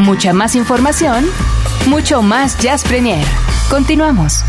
Mucha 0.00 0.32
más 0.32 0.54
información, 0.54 1.26
mucho 1.86 2.22
más 2.22 2.58
Jazz 2.58 2.84
Premier. 2.84 3.24
Continuamos. 3.68 4.42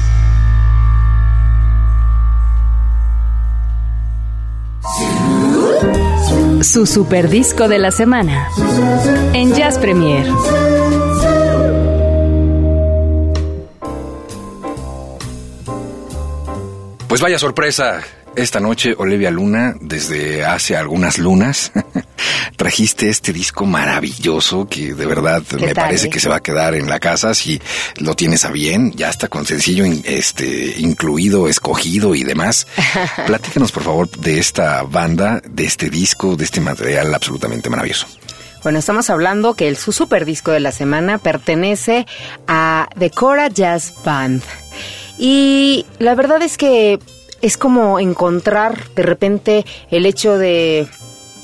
Su 6.61 6.85
super 6.85 7.27
disco 7.29 7.67
de 7.67 7.79
la 7.79 7.91
semana 7.91 8.47
en 9.33 9.53
Jazz 9.53 9.77
Premier. 9.77 10.25
Pues 17.09 17.19
vaya 17.19 17.37
sorpresa, 17.37 18.01
esta 18.35 18.59
noche 18.59 18.95
Olivia 18.97 19.31
Luna, 19.31 19.75
desde 19.79 20.45
hace 20.45 20.75
algunas 20.75 21.17
lunas, 21.17 21.71
trajiste 22.55 23.09
este 23.09 23.33
disco 23.33 23.65
maravilloso 23.65 24.67
que 24.67 24.93
de 24.93 25.05
verdad 25.05 25.43
me 25.59 25.75
parece 25.75 26.09
que 26.09 26.19
se 26.19 26.29
va 26.29 26.37
a 26.37 26.43
quedar 26.43 26.75
en 26.75 26.89
la 26.89 26.99
casa 26.99 27.33
si 27.33 27.61
lo 27.97 28.15
tienes 28.15 28.45
a 28.45 28.51
bien, 28.51 28.93
ya 28.93 29.09
está 29.09 29.27
con 29.27 29.45
sencillo 29.45 29.85
este 30.05 30.79
incluido, 30.79 31.47
escogido 31.47 32.15
y 32.15 32.23
demás. 32.23 32.67
Platícanos 33.25 33.71
por 33.71 33.83
favor 33.83 34.09
de 34.09 34.39
esta 34.39 34.83
banda, 34.83 35.41
de 35.47 35.65
este 35.65 35.89
disco, 35.89 36.35
de 36.35 36.45
este 36.45 36.61
material 36.61 37.13
absolutamente 37.13 37.69
maravilloso. 37.69 38.07
Bueno, 38.63 38.77
estamos 38.77 39.09
hablando 39.09 39.55
que 39.55 39.67
el 39.67 39.75
su 39.75 39.91
super 39.91 40.23
disco 40.23 40.51
de 40.51 40.59
la 40.59 40.71
semana 40.71 41.17
pertenece 41.17 42.05
a 42.47 42.87
The 42.97 43.09
Cora 43.09 43.47
Jazz 43.47 43.93
Band. 44.05 44.43
Y 45.17 45.85
la 45.99 46.15
verdad 46.15 46.41
es 46.41 46.57
que 46.57 46.99
es 47.41 47.57
como 47.57 47.99
encontrar 47.99 48.89
de 48.95 49.03
repente 49.03 49.65
el 49.89 50.05
hecho 50.05 50.37
de 50.37 50.87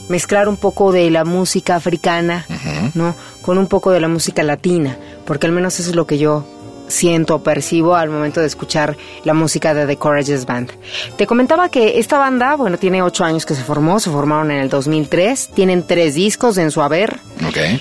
mezclar 0.10 0.48
un 0.48 0.58
poco 0.58 0.92
de 0.92 1.10
la 1.10 1.26
música 1.26 1.76
africana, 1.76 2.46
¿no? 2.94 3.16
Con 3.42 3.58
un 3.58 3.68
poco 3.68 3.92
de 3.92 4.00
la 4.00 4.08
música 4.08 4.44
latina, 4.44 4.98
porque 5.26 5.48
al 5.48 5.54
menos 5.54 5.80
eso 5.80 5.90
es 5.90 5.96
lo 5.96 6.08
que 6.08 6.18
yo 6.18 6.46
siento 6.88 7.36
o 7.36 7.44
percibo 7.44 7.96
al 7.96 8.10
momento 8.10 8.40
de 8.40 8.48
escuchar 8.48 8.96
la 9.24 9.34
música 9.34 9.74
de 9.74 9.86
The 9.86 9.98
Courageous 9.98 10.46
Band. 10.46 10.72
Te 11.18 11.28
comentaba 11.28 11.70
que 11.70 12.00
esta 12.00 12.18
banda, 12.18 12.56
bueno, 12.56 12.78
tiene 12.78 13.02
ocho 13.02 13.26
años 13.26 13.46
que 13.46 13.56
se 13.56 13.64
formó, 13.64 14.00
se 14.00 14.10
formaron 14.10 14.52
en 14.52 14.60
el 14.60 14.70
2003, 14.70 15.50
tienen 15.54 15.86
tres 15.86 16.16
discos 16.16 16.58
en 16.58 16.72
su 16.72 16.82
haber. 16.82 17.20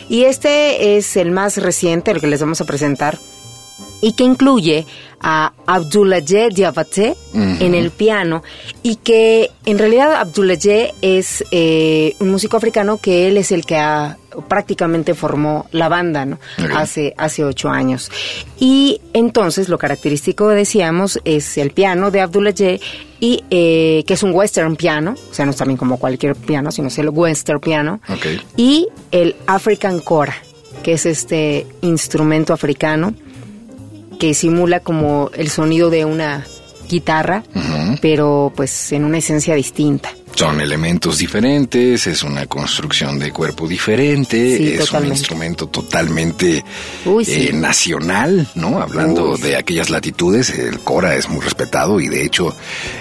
Y 0.08 0.24
este 0.24 0.96
es 0.96 1.16
el 1.16 1.30
más 1.30 1.56
reciente, 1.58 2.10
el 2.10 2.20
que 2.20 2.26
les 2.26 2.40
vamos 2.40 2.60
a 2.60 2.64
presentar, 2.64 3.18
y 4.00 4.12
que 4.12 4.24
incluye 4.24 4.86
a 5.20 5.52
Abdoulaye 5.66 6.50
Diabaté 6.50 7.16
en 7.34 7.74
el 7.74 7.90
piano 7.90 8.42
y 8.82 8.96
que 8.96 9.50
en 9.64 9.78
realidad 9.78 10.14
Abdoulaye 10.14 10.94
es 11.02 11.44
eh, 11.50 12.14
un 12.20 12.30
músico 12.30 12.56
africano 12.56 12.98
que 12.98 13.26
él 13.26 13.36
es 13.36 13.50
el 13.50 13.64
que 13.64 13.76
ha, 13.76 14.18
prácticamente 14.48 15.14
formó 15.14 15.66
la 15.72 15.88
banda 15.88 16.24
¿no? 16.26 16.38
hace, 16.74 17.14
hace 17.16 17.44
ocho 17.44 17.70
años. 17.70 18.10
Y 18.58 19.00
entonces 19.14 19.68
lo 19.68 19.78
característico, 19.78 20.48
decíamos, 20.48 21.20
es 21.24 21.58
el 21.58 21.70
piano 21.72 22.10
de 22.10 22.20
Abdoulaye 22.20 22.80
y 23.18 23.42
eh, 23.50 24.04
que 24.06 24.14
es 24.14 24.22
un 24.22 24.32
western 24.32 24.76
piano, 24.76 25.14
o 25.30 25.34
sea, 25.34 25.44
no 25.46 25.52
es 25.52 25.56
también 25.56 25.78
como 25.78 25.98
cualquier 25.98 26.36
piano, 26.36 26.70
sino 26.70 26.88
es 26.88 26.98
el 26.98 27.08
western 27.08 27.60
piano, 27.60 28.00
y 28.56 28.88
el 29.10 29.34
African 29.46 30.00
Kora, 30.00 30.36
que 30.82 30.92
es 30.92 31.06
este 31.06 31.66
instrumento 31.80 32.52
africano 32.52 33.14
que 34.18 34.34
simula 34.34 34.80
como 34.80 35.30
el 35.34 35.50
sonido 35.50 35.90
de 35.90 36.04
una 36.04 36.46
guitarra, 36.88 37.42
pero 38.00 38.52
pues 38.54 38.92
en 38.92 39.04
una 39.04 39.18
esencia 39.18 39.54
distinta. 39.54 40.10
Son 40.34 40.60
elementos 40.60 41.16
diferentes, 41.16 42.06
es 42.06 42.22
una 42.22 42.44
construcción 42.44 43.18
de 43.18 43.32
cuerpo 43.32 43.66
diferente, 43.66 44.74
es 44.74 44.92
un 44.92 45.06
instrumento 45.06 45.68
totalmente 45.68 46.62
eh, 47.26 47.52
nacional, 47.54 48.46
¿no? 48.54 48.82
Hablando 48.82 49.38
de 49.38 49.56
aquellas 49.56 49.88
latitudes, 49.88 50.50
el 50.50 50.80
Cora 50.80 51.14
es 51.14 51.30
muy 51.30 51.40
respetado 51.40 52.00
y 52.00 52.08
de 52.08 52.22
hecho 52.22 52.54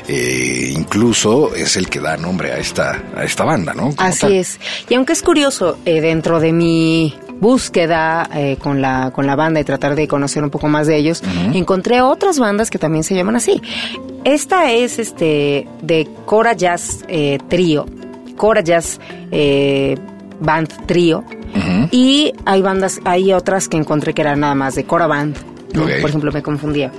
eh, 0.07 0.71
incluso 0.73 1.53
es 1.53 1.75
el 1.75 1.89
que 1.89 1.99
da 1.99 2.15
nombre 2.15 2.53
a 2.53 2.57
esta, 2.57 3.03
a 3.13 3.25
esta 3.25 3.43
banda, 3.43 3.73
¿no? 3.73 3.93
Así 3.97 4.37
es. 4.37 4.57
Y 4.87 4.93
aunque 4.93 5.11
es 5.11 5.21
curioso, 5.21 5.77
eh, 5.83 5.99
dentro 5.99 6.39
de 6.39 6.53
mi 6.53 7.13
búsqueda 7.39 8.29
eh, 8.33 8.57
con, 8.59 8.81
la, 8.81 9.11
con 9.11 9.27
la 9.27 9.35
banda 9.35 9.59
y 9.59 9.63
tratar 9.63 9.95
de 9.95 10.07
conocer 10.07 10.43
un 10.43 10.49
poco 10.49 10.67
más 10.67 10.87
de 10.87 10.97
ellos, 10.97 11.21
encontré 11.53 12.01
otras 12.01 12.39
bandas 12.39 12.69
que 12.69 12.79
también 12.79 13.03
se 13.03 13.15
llaman 13.15 13.35
así. 13.35 13.61
Esta 14.23 14.71
es 14.71 14.99
este 14.99 15.67
de 15.81 16.07
Cora 16.25 16.53
Jazz 16.53 17.03
eh, 17.07 17.37
Trio, 17.47 17.85
Cora 18.37 18.61
Jazz 18.61 18.99
eh, 19.31 19.95
Band 20.39 20.85
Trio, 20.85 21.23
y 21.91 22.33
hay 22.45 22.61
bandas, 22.61 22.99
hay 23.05 23.31
otras 23.31 23.69
que 23.69 23.77
encontré 23.77 24.13
que 24.13 24.21
eran 24.21 24.41
nada 24.41 24.55
más 24.55 24.75
de 24.75 24.83
Cora 24.83 25.07
Band, 25.07 25.37
por 25.73 26.09
ejemplo, 26.09 26.31
me 26.31 26.41
confundía. 26.43 26.91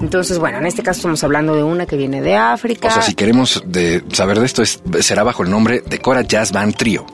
Entonces, 0.00 0.38
bueno, 0.38 0.58
en 0.58 0.66
este 0.66 0.82
caso 0.82 0.98
estamos 0.98 1.22
hablando 1.22 1.54
de 1.54 1.62
una 1.62 1.86
que 1.86 1.96
viene 1.96 2.20
de 2.20 2.34
África. 2.34 2.88
O 2.88 2.90
sea, 2.90 3.02
si 3.02 3.14
queremos 3.14 3.62
de 3.64 4.02
saber 4.12 4.40
de 4.40 4.46
esto, 4.46 4.64
será 5.00 5.22
bajo 5.22 5.44
el 5.44 5.50
nombre 5.50 5.82
de 5.86 5.98
Cora 6.00 6.22
Jazz 6.22 6.50
Band 6.50 6.74
Trio. 6.74 7.06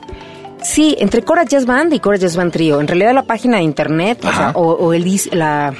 Sí, 0.61 0.95
entre 0.99 1.23
Cora 1.23 1.43
Jazz 1.43 1.65
Band 1.65 1.93
y 1.93 1.99
Cora 1.99 2.17
Jazz 2.17 2.35
Band 2.35 2.51
Trio. 2.51 2.81
En 2.81 2.87
realidad 2.87 3.13
la 3.13 3.23
página 3.23 3.57
de 3.57 3.63
internet, 3.63 4.19
o, 4.53 4.93
el, 4.93 5.19
la, 5.31 5.73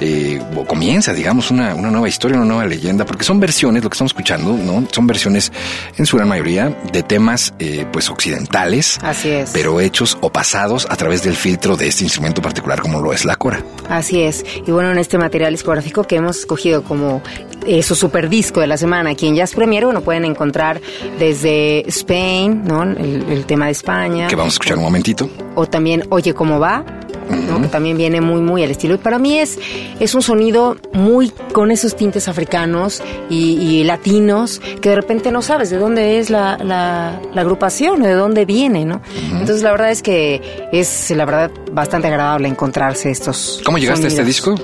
eh, 0.00 0.38
o 0.54 0.66
comienza, 0.66 1.14
digamos, 1.14 1.50
una, 1.50 1.74
una 1.74 1.90
nueva 1.90 2.10
historia, 2.10 2.36
una 2.36 2.44
nueva 2.44 2.66
leyenda, 2.66 3.06
porque 3.06 3.24
son 3.24 3.40
versiones, 3.40 3.82
lo 3.82 3.88
que 3.88 3.94
estamos 3.94 4.10
escuchando, 4.10 4.52
¿no? 4.52 4.86
Son 4.92 5.06
versiones, 5.06 5.50
en 5.96 6.04
su 6.04 6.18
gran 6.18 6.28
mayoría, 6.28 6.76
de 6.92 7.02
temas, 7.02 7.54
eh, 7.58 7.86
pues, 7.90 8.10
occidentales. 8.10 8.98
Así 9.02 9.30
es. 9.30 9.48
Pero 9.54 9.80
hechos 9.80 10.18
o 10.20 10.30
pasados 10.30 10.86
a 10.90 10.96
través 10.96 11.22
del 11.22 11.36
filtro 11.36 11.78
de 11.78 11.88
este 11.88 12.04
instrumento 12.04 12.42
particular 12.42 12.82
como 12.82 13.00
lo 13.00 13.14
es 13.14 13.24
la 13.24 13.36
cora. 13.36 13.64
Así 13.88 14.20
es. 14.20 14.44
Y 14.66 14.72
bueno, 14.72 14.92
en 14.92 14.98
este 14.98 15.16
material 15.16 15.54
discográfico 15.54 16.04
que 16.04 16.16
hemos 16.16 16.40
escogido 16.40 16.84
como 16.84 17.22
eh, 17.66 17.82
su 17.82 17.94
super 17.94 18.28
disco 18.28 18.60
de 18.60 18.66
la 18.66 18.76
semana 18.76 19.10
aquí 19.10 19.26
en 19.26 19.36
Jazz 19.36 19.54
Premier, 19.54 19.84
bueno, 19.84 20.00
pueden 20.02 20.24
encontrar 20.24 20.80
desde 21.18 21.86
Spain, 21.88 22.64
¿no? 22.64 22.82
El, 22.82 23.44
tema 23.46 23.66
de 23.66 23.72
España. 23.72 24.28
Que 24.28 24.36
vamos 24.36 24.54
a 24.54 24.56
escuchar 24.56 24.78
un 24.78 24.84
momentito. 24.84 25.28
O 25.54 25.66
también 25.66 26.04
Oye 26.10 26.32
cómo 26.32 26.60
va, 26.60 26.84
¿no? 27.28 27.60
que 27.60 27.68
también 27.68 27.96
viene 27.96 28.20
muy, 28.20 28.40
muy 28.40 28.62
al 28.62 28.70
estilo. 28.70 28.94
Y 28.94 28.98
para 28.98 29.18
mí 29.18 29.38
es, 29.38 29.58
es 29.98 30.14
un 30.14 30.22
sonido 30.22 30.76
muy 30.92 31.30
con 31.52 31.70
esos 31.70 31.96
tintes 31.96 32.28
africanos 32.28 33.02
y, 33.28 33.82
latinos 33.84 34.60
que 34.80 34.90
de 34.90 34.96
repente 34.96 35.32
no 35.32 35.42
sabes 35.42 35.70
de 35.70 35.76
dónde 35.76 36.18
es 36.18 36.30
la, 36.30 36.56
la, 36.56 37.20
agrupación 37.40 38.00
o 38.02 38.06
de 38.06 38.14
dónde 38.14 38.44
viene, 38.44 38.84
¿no? 38.84 39.02
Entonces 39.32 39.62
la 39.62 39.72
verdad 39.72 39.90
es 39.90 40.02
que 40.02 40.68
es, 40.72 41.10
la 41.10 41.24
verdad, 41.24 41.50
bastante 41.72 42.06
agradable 42.06 42.48
encontrarse 42.48 43.10
estos. 43.10 43.60
¿Cómo 43.64 43.78
llegaste 43.78 44.06
a 44.06 44.08
este 44.08 44.24
disco? 44.24 44.54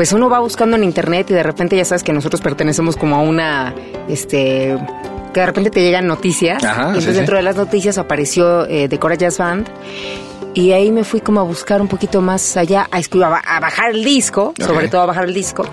Pues 0.00 0.14
uno 0.14 0.30
va 0.30 0.38
buscando 0.38 0.78
en 0.78 0.84
internet 0.84 1.26
y 1.28 1.34
de 1.34 1.42
repente 1.42 1.76
ya 1.76 1.84
sabes 1.84 2.02
que 2.02 2.14
nosotros 2.14 2.40
pertenecemos 2.40 2.96
como 2.96 3.16
a 3.16 3.20
una, 3.20 3.74
este, 4.08 4.74
que 5.34 5.40
de 5.40 5.44
repente 5.44 5.68
te 5.68 5.82
llegan 5.82 6.06
noticias. 6.06 6.64
Entonces 6.64 7.16
dentro 7.16 7.36
de 7.36 7.42
las 7.42 7.54
noticias 7.56 7.98
apareció 7.98 8.64
eh, 8.64 8.88
The 8.88 8.98
Cora 8.98 9.16
Jazz 9.16 9.36
Band 9.36 9.68
y 10.54 10.72
ahí 10.72 10.90
me 10.90 11.04
fui 11.04 11.20
como 11.20 11.40
a 11.40 11.44
buscar 11.44 11.80
un 11.80 11.88
poquito 11.88 12.20
más 12.20 12.56
allá, 12.56 12.88
a, 12.90 12.98
a, 12.98 13.56
a 13.56 13.60
bajar 13.60 13.90
el 13.90 14.04
disco, 14.04 14.54
sobre 14.58 14.88
todo 14.88 15.02
a 15.02 15.06
bajar 15.06 15.24
el 15.24 15.34
disco. 15.34 15.64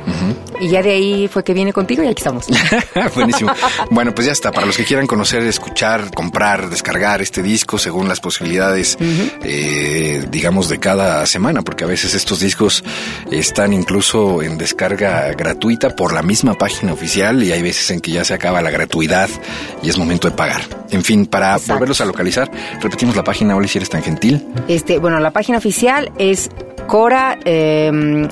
Y 0.59 0.69
ya 0.69 0.81
de 0.81 0.91
ahí 0.91 1.27
fue 1.27 1.43
que 1.43 1.53
viene 1.53 1.71
contigo 1.71 2.03
y 2.03 2.07
aquí 2.07 2.21
estamos. 2.21 2.47
Buenísimo. 3.15 3.51
Bueno, 3.91 4.13
pues 4.13 4.25
ya 4.25 4.33
está. 4.33 4.51
Para 4.51 4.65
los 4.65 4.75
que 4.75 4.85
quieran 4.85 5.05
conocer, 5.05 5.43
escuchar, 5.43 6.11
comprar, 6.13 6.69
descargar 6.69 7.21
este 7.21 7.43
disco 7.43 7.77
según 7.77 8.07
las 8.07 8.19
posibilidades, 8.19 8.97
eh, 9.43 10.25
digamos, 10.29 10.69
de 10.69 10.79
cada 10.79 11.25
semana, 11.27 11.61
porque 11.61 11.83
a 11.83 11.87
veces 11.87 12.15
estos 12.15 12.39
discos 12.39 12.83
están 13.31 13.73
incluso 13.73 14.41
en 14.41 14.57
descarga 14.57 15.31
gratuita 15.33 15.95
por 15.95 16.13
la 16.13 16.23
misma 16.23 16.55
página 16.55 16.93
oficial 16.93 17.43
y 17.43 17.51
hay 17.51 17.61
veces 17.61 17.91
en 17.91 17.99
que 17.99 18.11
ya 18.11 18.23
se 18.23 18.33
acaba 18.33 18.61
la 18.61 18.71
gratuidad 18.71 19.29
y 19.83 19.89
es 19.89 19.97
momento 19.97 20.29
de 20.29 20.35
pagar. 20.35 20.61
En 20.89 21.03
fin, 21.03 21.25
para 21.25 21.57
volverlos 21.57 22.01
a 22.01 22.05
localizar, 22.05 22.49
repetimos 22.81 23.15
la 23.15 23.23
página, 23.23 23.55
Oli, 23.55 23.67
si 23.67 23.77
eres 23.77 23.89
tan 23.89 24.01
gentil. 24.01 24.45
Este, 24.67 24.99
bueno, 24.99 25.19
la 25.19 25.31
página 25.31 25.57
oficial 25.57 26.11
es 26.17 26.49
Cora 26.87 27.37
eh, 27.45 28.27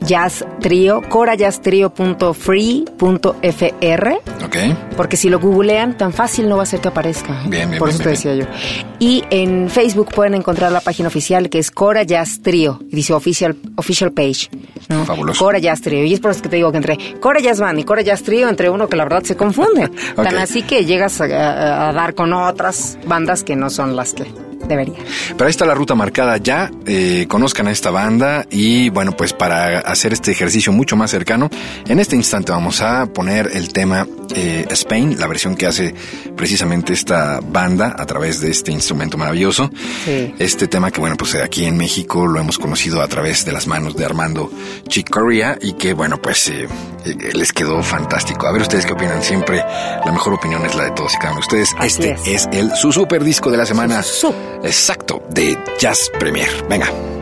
Jazz 0.00 0.44
Trio, 0.60 1.02
corajazztrio.free.fr. 1.08 4.08
Ok. 4.44 4.56
Porque 4.96 5.16
si 5.16 5.28
lo 5.28 5.40
googlean, 5.40 5.96
tan 5.96 6.12
fácil 6.12 6.48
no 6.48 6.56
va 6.56 6.62
a 6.62 6.66
ser 6.66 6.80
que 6.80 6.88
aparezca. 6.88 7.42
Bien, 7.48 7.68
bien, 7.70 7.78
Por 7.78 7.88
eso 7.88 7.98
bien, 8.04 8.16
te 8.16 8.28
bien, 8.28 8.38
decía 8.38 8.44
yo. 8.54 8.84
Y 8.98 9.24
en 9.30 9.68
Facebook 9.70 10.08
pueden 10.14 10.34
encontrar 10.34 10.70
la 10.72 10.80
página 10.80 11.08
oficial 11.08 11.48
que 11.50 11.58
es 11.58 11.70
Cora 11.70 12.02
Jazz 12.04 12.40
Trio. 12.42 12.78
Dice 12.90 13.12
official, 13.14 13.56
official 13.76 14.12
page. 14.12 14.48
¿no? 14.88 15.04
Fabuloso. 15.04 15.44
Cora 15.44 15.58
Jazz 15.58 15.80
Trio. 15.80 16.04
Y 16.04 16.14
es 16.14 16.20
por 16.20 16.30
eso 16.30 16.42
que 16.42 16.48
te 16.50 16.56
digo 16.56 16.70
que 16.70 16.76
entre 16.78 16.98
Cora 17.20 17.40
Jazz 17.40 17.58
Band 17.60 17.80
y 17.80 17.84
Cora 17.84 18.02
Jazz 18.02 18.22
Trio, 18.22 18.48
entre 18.48 18.70
uno 18.70 18.88
que 18.88 18.96
la 18.96 19.04
verdad 19.04 19.22
se 19.24 19.36
confunde. 19.36 19.90
Ok. 20.16 20.22
Tan 20.24 20.38
así 20.38 20.62
que 20.62 20.84
llegas 20.84 21.20
a, 21.20 21.24
a- 21.24 21.88
a 21.88 21.92
dar 21.92 22.14
con 22.14 22.32
otras 22.32 22.96
bandas 23.06 23.42
que 23.44 23.56
no 23.56 23.70
son 23.70 23.96
las 23.96 24.14
que 24.14 24.24
debería. 24.66 24.98
Pero 25.30 25.44
ahí 25.44 25.50
está 25.50 25.64
la 25.66 25.74
ruta 25.74 25.94
marcada 25.94 26.36
ya. 26.38 26.70
eh, 26.86 27.26
conozcan 27.28 27.66
a 27.68 27.70
esta 27.70 27.90
banda 27.90 28.46
y 28.50 28.88
bueno, 28.90 29.12
pues 29.16 29.32
para 29.32 29.78
hacer 29.80 30.12
este 30.12 30.30
ejercicio 30.32 30.72
mucho 30.72 30.96
más 30.96 31.10
cercano, 31.10 31.48
en 31.88 31.98
este 32.00 32.16
instante 32.16 32.52
vamos 32.52 32.80
a 32.80 33.06
poner 33.06 33.50
el 33.52 33.72
tema 33.72 34.06
eh, 34.34 34.64
Spain, 34.70 35.18
la 35.18 35.26
versión 35.26 35.56
que 35.56 35.66
hace 35.66 35.94
precisamente 36.36 36.92
esta 36.92 37.40
banda 37.40 37.94
a 37.98 38.06
través 38.06 38.40
de 38.40 38.50
este 38.50 38.72
instrumento 38.72 39.16
maravilloso. 39.16 39.70
Sí. 40.04 40.34
Este 40.38 40.68
tema 40.68 40.90
que 40.90 41.00
bueno, 41.00 41.16
pues 41.16 41.34
aquí 41.36 41.64
en 41.64 41.76
México 41.76 42.26
lo 42.26 42.40
hemos 42.40 42.58
conocido 42.58 43.02
a 43.02 43.08
través 43.08 43.44
de 43.44 43.52
las 43.52 43.66
manos 43.66 43.96
de 43.96 44.04
Armando 44.04 44.50
Chick 44.88 45.10
Corea 45.10 45.58
y 45.60 45.74
que 45.74 45.92
bueno, 45.94 46.20
pues 46.20 46.48
eh, 46.48 46.66
eh, 47.04 47.14
les 47.34 47.52
quedó 47.52 47.82
fantástico. 47.82 48.46
A 48.46 48.52
ver 48.52 48.62
ustedes 48.62 48.84
qué 48.86 48.92
opinan. 48.92 49.22
Siempre 49.22 49.58
la 49.58 50.12
mejor 50.12 50.34
opinión 50.34 50.64
es 50.66 50.74
la 50.74 50.84
de 50.84 50.90
todos 50.92 51.14
y 51.14 51.18
cada 51.18 51.32
uno 51.32 51.40
de 51.40 51.46
ustedes. 51.46 51.74
Así 51.78 52.02
este 52.02 52.12
es. 52.12 52.46
es 52.46 52.48
el 52.52 52.70
su 52.76 52.92
super 52.92 53.22
disco 53.24 53.50
de 53.50 53.56
la 53.56 53.66
semana. 53.66 54.02
Su- 54.02 54.26
su. 54.28 54.34
Exacto, 54.62 55.22
de 55.30 55.56
Jazz 55.78 56.10
Premier. 56.18 56.48
Venga. 56.68 57.15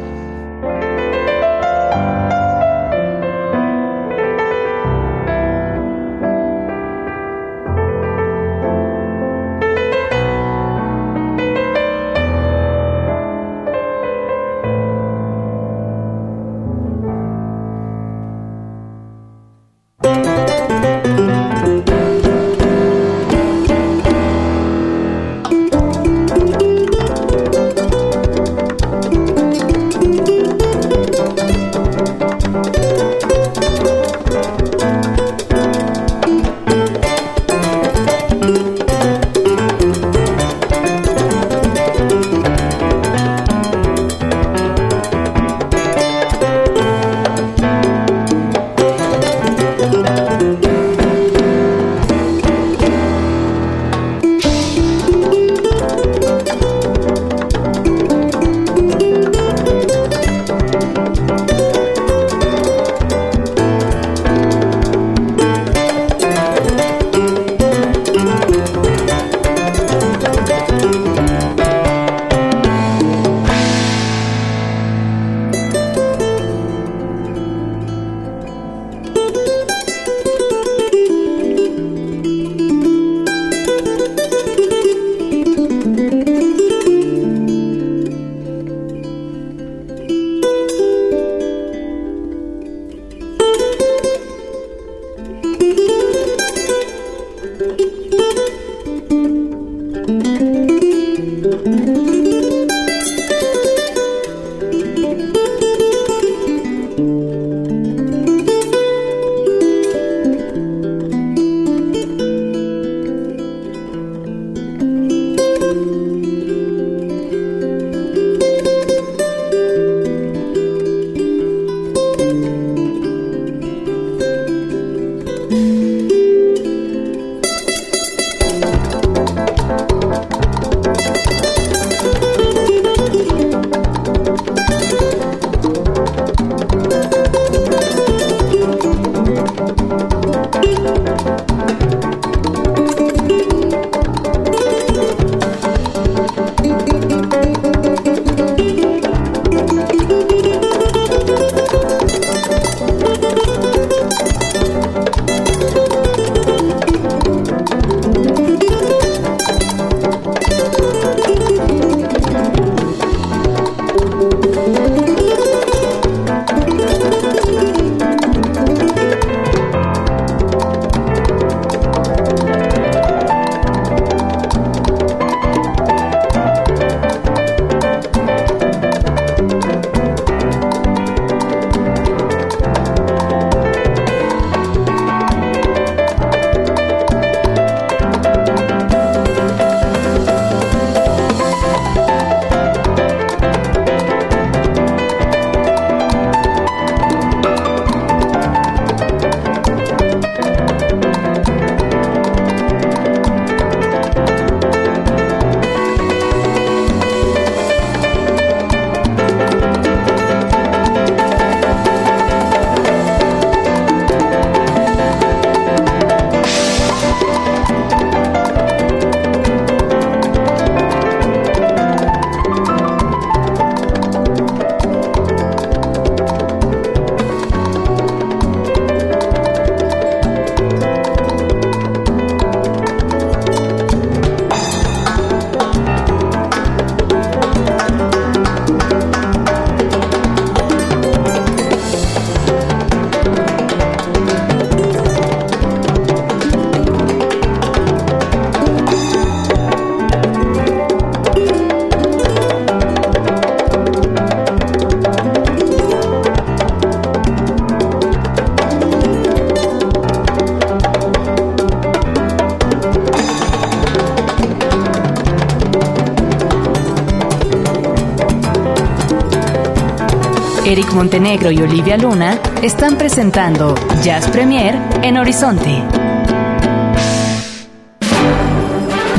Y 271.50 271.60
Olivia 271.60 271.98
Luna 271.98 272.38
están 272.62 272.96
presentando 272.96 273.74
Jazz 274.02 274.28
Premier 274.28 274.76
en 275.02 275.18
Horizonte. 275.18 275.82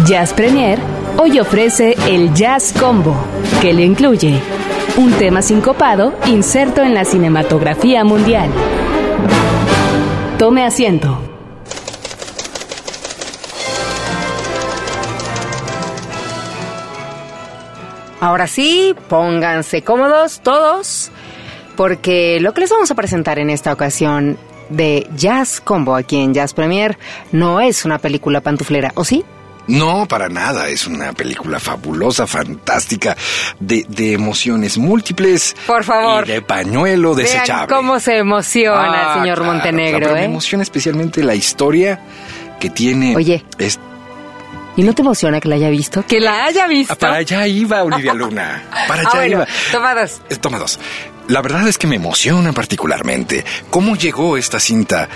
Jazz 0.07 0.33
Premier 0.33 0.79
hoy 1.17 1.39
ofrece 1.39 1.95
el 2.07 2.33
Jazz 2.33 2.73
Combo, 2.79 3.15
que 3.61 3.73
le 3.73 3.83
incluye 3.83 4.39
un 4.97 5.11
tema 5.13 5.43
sincopado 5.43 6.13
inserto 6.25 6.81
en 6.81 6.95
la 6.95 7.05
cinematografía 7.05 8.03
mundial. 8.03 8.49
Tome 10.39 10.65
asiento. 10.65 11.21
Ahora 18.19 18.47
sí, 18.47 18.95
pónganse 19.07 19.83
cómodos 19.83 20.39
todos, 20.39 21.11
porque 21.75 22.39
lo 22.41 22.53
que 22.53 22.61
les 22.61 22.69
vamos 22.69 22.89
a 22.91 22.95
presentar 22.95 23.39
en 23.39 23.49
esta 23.49 23.71
ocasión 23.73 24.37
de 24.69 25.07
Jazz 25.15 25.61
Combo 25.61 25.95
aquí 25.95 26.17
en 26.19 26.33
Jazz 26.33 26.53
Premier 26.53 26.97
no 27.31 27.59
es 27.61 27.85
una 27.85 27.99
película 27.99 28.41
pantuflera, 28.41 28.91
¿o 28.95 29.03
sí? 29.05 29.23
No, 29.67 30.05
para 30.07 30.29
nada. 30.29 30.69
Es 30.69 30.85
una 30.85 31.13
película 31.13 31.59
fabulosa, 31.59 32.27
fantástica, 32.27 33.17
de, 33.59 33.83
de 33.89 34.13
emociones 34.13 34.77
múltiples. 34.77 35.55
Por 35.65 35.83
favor. 35.83 36.27
Y 36.27 36.33
de 36.33 36.41
pañuelo 36.43 37.15
desechable. 37.15 37.65
Vean 37.67 37.81
cómo 37.81 37.99
se 37.99 38.17
emociona 38.17 38.87
el 38.87 38.93
Ah, 38.93 39.13
señor 39.15 39.37
claro, 39.39 39.53
Montenegro, 39.53 39.99
claro, 39.99 40.15
¿eh? 40.17 40.19
Me 40.19 40.25
emociona 40.25 40.61
especialmente 40.61 41.23
la 41.23 41.33
historia 41.33 41.99
que 42.59 42.69
tiene. 42.69 43.15
Oye. 43.15 43.43
es- 43.57 43.79
¿Y 44.77 44.83
no 44.83 44.93
te 44.93 45.01
emociona 45.01 45.39
que 45.39 45.47
la 45.47 45.55
haya 45.55 45.69
visto? 45.69 46.05
Que 46.05 46.19
la 46.19 46.45
haya 46.45 46.67
visto. 46.67 46.93
Ah, 46.93 46.97
para 46.97 47.15
allá 47.15 47.47
iba 47.47 47.81
Olivia 47.81 48.13
Luna. 48.13 48.61
Para 48.87 49.01
allá 49.01 49.09
Ah, 49.13 49.15
bueno, 49.15 49.35
iba. 49.37 49.47
toma 49.71 49.95
dos. 49.95 50.21
Eh, 50.29 50.35
Toma 50.35 50.59
dos. 50.59 50.79
La 51.27 51.41
verdad 51.41 51.67
es 51.67 51.77
que 51.77 51.87
me 51.87 51.95
emociona 51.95 52.53
particularmente 52.53 53.43
cómo 53.69 53.95
llegó 53.95 54.37
esta 54.37 54.59
cinta 54.59 55.09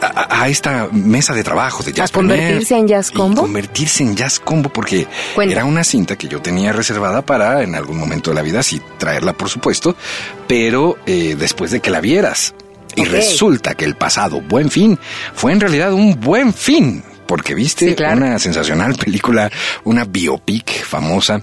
a, 0.00 0.48
esta 0.48 0.88
mesa 0.92 1.34
de 1.34 1.44
trabajo 1.44 1.82
de 1.82 1.92
Jazz 1.92 2.10
¿A 2.10 2.14
convertirse 2.14 2.74
en 2.76 2.88
Jazz 2.88 3.10
Combo? 3.10 3.42
convertirse 3.42 4.02
en 4.02 4.16
Jazz 4.16 4.40
Combo 4.40 4.70
porque 4.70 5.06
Cuenta. 5.34 5.52
era 5.56 5.64
una 5.66 5.84
cinta 5.84 6.16
que 6.16 6.26
yo 6.26 6.40
tenía 6.40 6.72
reservada 6.72 7.20
para 7.22 7.62
en 7.62 7.74
algún 7.74 7.98
momento 7.98 8.30
de 8.30 8.36
la 8.36 8.42
vida, 8.42 8.62
sí, 8.62 8.80
traerla 8.98 9.34
por 9.34 9.48
supuesto, 9.50 9.94
pero 10.48 10.96
eh, 11.06 11.36
después 11.38 11.70
de 11.70 11.80
que 11.80 11.90
la 11.90 12.00
vieras. 12.00 12.54
Y 12.96 13.04
resulta 13.04 13.74
que 13.74 13.84
el 13.84 13.96
pasado 13.96 14.40
Buen 14.40 14.70
Fin 14.70 14.98
fue 15.34 15.52
en 15.52 15.60
realidad 15.60 15.92
un 15.92 16.18
buen 16.20 16.54
fin. 16.54 17.02
Porque 17.26 17.54
viste 17.54 17.88
Sí, 17.88 17.94
claro. 17.94 18.18
una 18.18 18.38
sensacional 18.38 18.94
película, 18.96 19.50
una 19.84 20.04
biopic 20.04 20.84
famosa. 20.84 21.40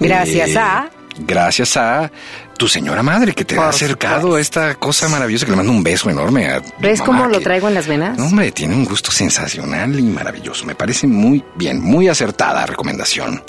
Gracias 0.00 0.50
eh, 0.50 0.58
a- 0.58 0.90
Gracias 1.20 1.76
a 1.76 2.10
tu 2.58 2.68
señora 2.68 3.02
madre 3.02 3.32
que 3.34 3.44
te 3.44 3.54
Por 3.54 3.64
ha 3.64 3.68
acercado 3.70 4.22
supuesto. 4.26 4.60
a 4.60 4.66
esta 4.70 4.74
cosa 4.78 5.08
maravillosa 5.08 5.46
que 5.46 5.52
le 5.52 5.56
mando 5.56 5.72
un 5.72 5.82
beso 5.82 6.10
enorme 6.10 6.48
a 6.50 6.60
tu 6.60 6.70
¿Ves 6.80 6.98
mamá, 7.00 7.06
cómo 7.06 7.26
lo 7.28 7.40
traigo 7.40 7.68
en 7.68 7.74
las 7.74 7.86
venas? 7.86 8.18
No, 8.18 8.26
hombre, 8.26 8.52
tiene 8.52 8.74
un 8.74 8.84
gusto 8.84 9.10
sensacional 9.10 9.98
y 9.98 10.02
maravilloso. 10.02 10.66
Me 10.66 10.74
parece 10.74 11.06
muy 11.06 11.42
bien, 11.54 11.80
muy 11.80 12.08
acertada 12.08 12.66
recomendación. 12.66 13.42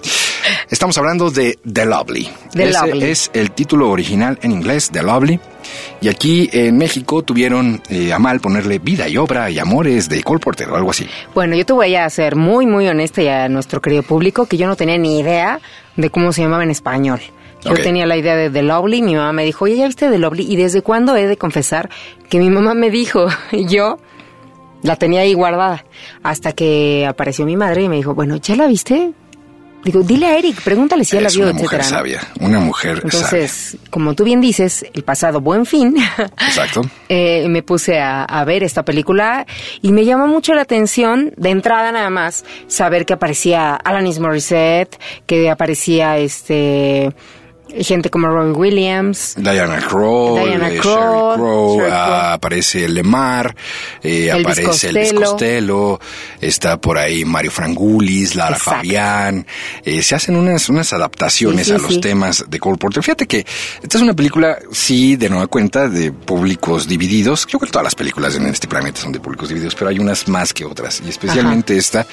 Estamos 0.70 0.98
hablando 0.98 1.30
de 1.32 1.60
The 1.72 1.86
Lovely. 1.86 2.30
The 2.54 2.70
Ese 2.70 2.80
Lovely. 2.80 3.04
es 3.06 3.32
el 3.34 3.52
título 3.52 3.90
original 3.90 4.40
en 4.42 4.52
inglés, 4.52 4.90
The 4.92 5.02
Lovely. 5.04 5.40
Y 6.02 6.08
aquí 6.08 6.50
en 6.54 6.78
México 6.78 7.24
tuvieron 7.24 7.82
eh, 7.90 8.14
a 8.14 8.20
mal 8.20 8.40
ponerle 8.40 8.80
vida 8.80 9.08
y 9.10 9.18
obra 9.18 9.50
y 9.50 9.60
amores 9.60 10.08
de 10.08 10.24
Cole 10.24 10.40
Porter 10.40 10.70
o 10.70 10.76
algo 10.76 10.92
así. 10.92 11.08
Bueno, 11.34 11.56
yo 11.56 11.66
te 11.66 11.74
voy 11.74 11.96
a 11.96 12.10
ser 12.10 12.36
muy, 12.36 12.66
muy 12.66 12.88
honesta 12.88 13.22
y 13.22 13.28
a 13.28 13.50
nuestro 13.50 13.82
querido 13.82 14.04
público 14.04 14.46
que 14.46 14.58
yo 14.58 14.68
no 14.68 14.76
tenía 14.76 14.98
ni 14.98 15.20
idea 15.20 15.60
de 15.98 16.10
cómo 16.10 16.32
se 16.32 16.42
llamaba 16.44 16.64
en 16.64 16.72
español. 16.72 17.20
Yo 17.64 17.74
tenía 17.74 18.06
la 18.06 18.18
idea 18.18 18.36
de 18.36 18.50
The 18.50 18.64
Lovely, 18.64 19.02
mi 19.02 19.16
mamá 19.16 19.34
me 19.34 19.44
dijo, 19.44 19.66
oye, 19.66 19.78
¿ya 19.78 19.86
viste 19.86 20.10
The 20.10 20.18
Lovely? 20.18 20.46
¿Y 20.52 20.56
desde 20.56 20.82
cuándo 20.82 21.16
he 21.16 21.28
de 21.28 21.38
confesar 21.38 21.90
que 22.30 22.40
mi 22.40 22.50
mamá 22.50 22.74
me 22.74 22.90
dijo? 22.90 23.28
Y 23.52 23.66
yo 23.66 23.98
la 24.82 24.96
tenía 24.96 25.22
ahí 25.22 25.34
guardada. 25.34 25.84
Hasta 26.24 26.54
que 26.54 27.06
apareció 27.08 27.46
mi 27.46 27.58
madre 27.58 27.84
y 27.84 27.90
me 27.90 27.98
dijo, 27.98 28.16
bueno, 28.16 28.38
¿ya 28.38 28.56
la 28.56 28.68
viste? 28.68 29.12
Digo, 29.84 30.02
dile 30.04 30.26
a 30.26 30.38
Eric, 30.38 30.62
pregúntale 30.62 31.06
si 31.06 31.16
ya 31.16 31.22
la 31.22 31.30
vio, 31.30 31.46
una 31.46 31.54
mujer 31.54 31.84
sabia, 31.86 32.20
una 32.42 32.60
mujer 32.60 32.98
sabia. 32.98 33.04
Entonces, 33.06 33.78
como 33.90 34.14
tú 34.14 34.26
bien 34.26 34.42
dices, 34.42 34.86
el 34.94 35.04
pasado 35.04 35.40
buen 35.40 35.66
fin, 35.66 35.96
Exacto. 36.46 36.82
eh, 37.10 37.48
me 37.48 37.64
puse 37.64 37.98
a, 37.98 38.26
a 38.26 38.44
ver 38.44 38.64
esta 38.64 38.84
película 38.84 39.46
y 39.82 39.94
me 39.94 40.04
llamó 40.04 40.28
mucho 40.28 40.54
la 40.54 40.64
atención, 40.64 41.32
de 41.38 41.52
entrada 41.52 41.94
nada 41.94 42.10
más, 42.10 42.44
saber 42.68 43.06
que 43.06 43.14
aparecía 43.14 43.74
Alanis 43.76 44.20
Morissette, 44.20 45.00
que 45.26 45.50
aparecía 45.50 46.18
este 46.18 47.14
gente 47.82 48.10
como 48.10 48.28
Robbie 48.28 48.52
Williams. 48.54 49.36
Diana 49.38 49.78
Diana 49.78 49.78
eh, 49.78 49.82
Sheryl 49.82 50.82
Crow, 50.82 51.28
ah, 51.28 51.34
Crow. 51.36 51.82
aparece 51.92 52.88
Lemar, 52.90 53.56
eh, 54.04 54.30
Elvis 54.30 54.46
aparece 54.46 54.90
Elvis 54.90 55.14
Costello. 55.14 55.32
Costello, 55.32 56.00
está 56.42 56.80
por 56.80 56.98
ahí 56.98 57.26
Mario 57.26 57.52
Frangulis, 57.52 58.36
Lara 58.36 58.56
Exacto. 58.56 58.78
Fabián, 58.78 59.46
eh, 59.84 60.02
se 60.02 60.16
hacen 60.16 60.36
unas, 60.36 60.70
unas 60.70 60.92
adaptaciones 60.94 61.68
Sí, 61.68 61.74
sí, 61.74 61.76
a 61.76 61.82
los 61.82 61.94
sí. 61.96 62.02
temas 62.02 62.46
de 62.48 62.60
Cole 62.60 62.78
Porter. 62.78 63.04
Fíjate 63.04 63.28
que 63.28 63.46
esta 63.82 63.98
es 63.98 64.04
una 64.04 64.14
película, 64.14 64.58
sí, 64.72 65.16
de 65.16 65.30
nueva 65.30 65.48
cuenta, 65.48 65.88
de 65.90 66.12
públicos 66.12 66.88
divididos. 66.88 67.46
Yo 67.48 67.60
creo 67.60 67.68
que 67.68 67.72
todas 67.72 67.84
las 67.86 67.96
películas 67.96 68.36
en 68.36 68.46
este 68.48 68.68
planeta 68.68 69.02
son 69.02 69.12
de 69.12 69.20
públicos 69.20 69.50
divididos, 69.50 69.76
pero 69.76 69.90
hay 69.90 70.00
unas 70.00 70.28
más 70.28 70.54
que 70.54 70.66
otras, 70.66 71.02
y 71.06 71.10
especialmente 71.10 71.78
esta, 71.78 72.06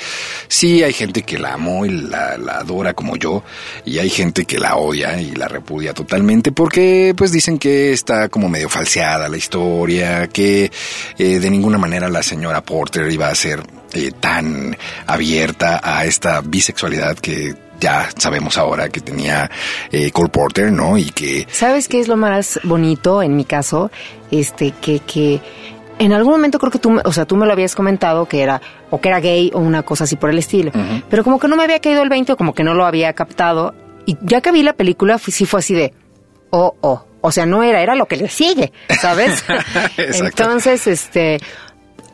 sí 0.48 0.82
hay 0.82 0.92
gente 0.92 1.22
que 1.22 1.38
la 1.38 1.54
amó 1.54 1.86
y 1.86 1.90
la, 1.90 2.36
la 2.38 2.58
adora 2.58 2.94
como 2.94 3.16
yo, 3.16 3.42
y 3.84 3.98
hay 3.98 4.10
gente 4.10 4.44
que 4.44 4.58
la 4.58 4.76
odia 4.76 5.20
y 5.20 5.32
la 5.34 5.45
repudia 5.48 5.92
totalmente 5.94 6.52
porque 6.52 7.14
pues 7.16 7.32
dicen 7.32 7.58
que 7.58 7.92
está 7.92 8.28
como 8.28 8.48
medio 8.48 8.68
falseada 8.68 9.28
la 9.28 9.36
historia, 9.36 10.26
que 10.28 10.70
eh, 11.18 11.38
de 11.40 11.50
ninguna 11.50 11.78
manera 11.78 12.08
la 12.08 12.22
señora 12.22 12.60
Porter 12.62 13.10
iba 13.10 13.28
a 13.28 13.34
ser 13.34 13.62
eh, 13.94 14.10
tan 14.18 14.76
abierta 15.06 15.80
a 15.82 16.04
esta 16.04 16.40
bisexualidad 16.40 17.16
que 17.18 17.54
ya 17.80 18.08
sabemos 18.16 18.56
ahora 18.58 18.88
que 18.88 19.00
tenía 19.00 19.50
eh, 19.92 20.10
Cole 20.10 20.30
Porter, 20.30 20.72
¿no? 20.72 20.96
Y 20.96 21.10
que 21.10 21.46
¿Sabes 21.50 21.88
qué 21.88 22.00
es 22.00 22.08
lo 22.08 22.16
más 22.16 22.58
bonito 22.64 23.22
en 23.22 23.36
mi 23.36 23.44
caso? 23.44 23.90
Este, 24.30 24.72
que, 24.80 25.00
que 25.00 25.40
en 25.98 26.12
algún 26.12 26.32
momento 26.32 26.58
creo 26.58 26.70
que 26.72 26.78
tú, 26.78 26.90
me- 26.90 27.02
o 27.04 27.12
sea, 27.12 27.26
tú 27.26 27.36
me 27.36 27.44
lo 27.46 27.52
habías 27.52 27.74
comentado 27.74 28.26
que 28.26 28.42
era, 28.42 28.60
o 28.90 29.00
que 29.00 29.08
era 29.08 29.20
gay 29.20 29.50
o 29.54 29.58
una 29.60 29.82
cosa 29.82 30.04
así 30.04 30.16
por 30.16 30.30
el 30.30 30.38
estilo. 30.38 30.70
Pero 31.10 31.22
como 31.22 31.38
que 31.38 31.48
no 31.48 31.56
me 31.56 31.64
había 31.64 31.80
caído 31.80 32.02
el 32.02 32.08
20 32.08 32.32
o 32.32 32.36
como 32.36 32.54
que 32.54 32.64
no 32.64 32.72
lo 32.74 32.86
había 32.86 33.12
captado. 33.12 33.74
Y 34.06 34.16
ya 34.22 34.40
que 34.40 34.52
vi 34.52 34.62
la 34.62 34.72
película, 34.72 35.18
sí 35.18 35.44
fue 35.44 35.60
así 35.60 35.74
de, 35.74 35.92
oh, 36.50 36.74
oh. 36.80 37.04
O 37.20 37.32
sea, 37.32 37.44
no 37.44 37.64
era, 37.64 37.82
era 37.82 37.96
lo 37.96 38.06
que 38.06 38.16
le 38.16 38.28
sigue, 38.28 38.72
¿sabes? 39.00 39.44
Entonces, 39.96 40.86
este, 40.86 41.40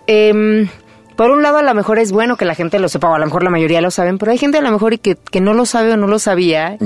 em, 0.07 0.69
por 1.17 1.31
un 1.31 1.43
lado 1.43 1.59
a 1.59 1.63
lo 1.63 1.75
mejor 1.75 1.99
es 1.99 2.13
bueno 2.13 2.37
que 2.37 2.47
la 2.47 2.55
gente 2.55 2.79
lo 2.79 2.89
sepa, 2.89 3.11
o 3.11 3.15
a 3.15 3.19
lo 3.19 3.27
mejor 3.27 3.45
la 3.45 3.51
mayoría 3.51 3.83
lo 3.83 3.91
saben, 3.91 4.17
pero 4.17 4.33
hay 4.33 4.39
gente 4.39 4.57
a 4.57 4.63
lo 4.63 4.71
mejor 4.71 4.95
y 4.95 4.99
que, 4.99 5.17
que 5.17 5.43
no 5.43 5.53
lo 5.53 5.67
sabe 5.67 5.93
o 5.93 5.97
no 5.99 6.07
lo 6.07 6.19
sabía. 6.19 6.79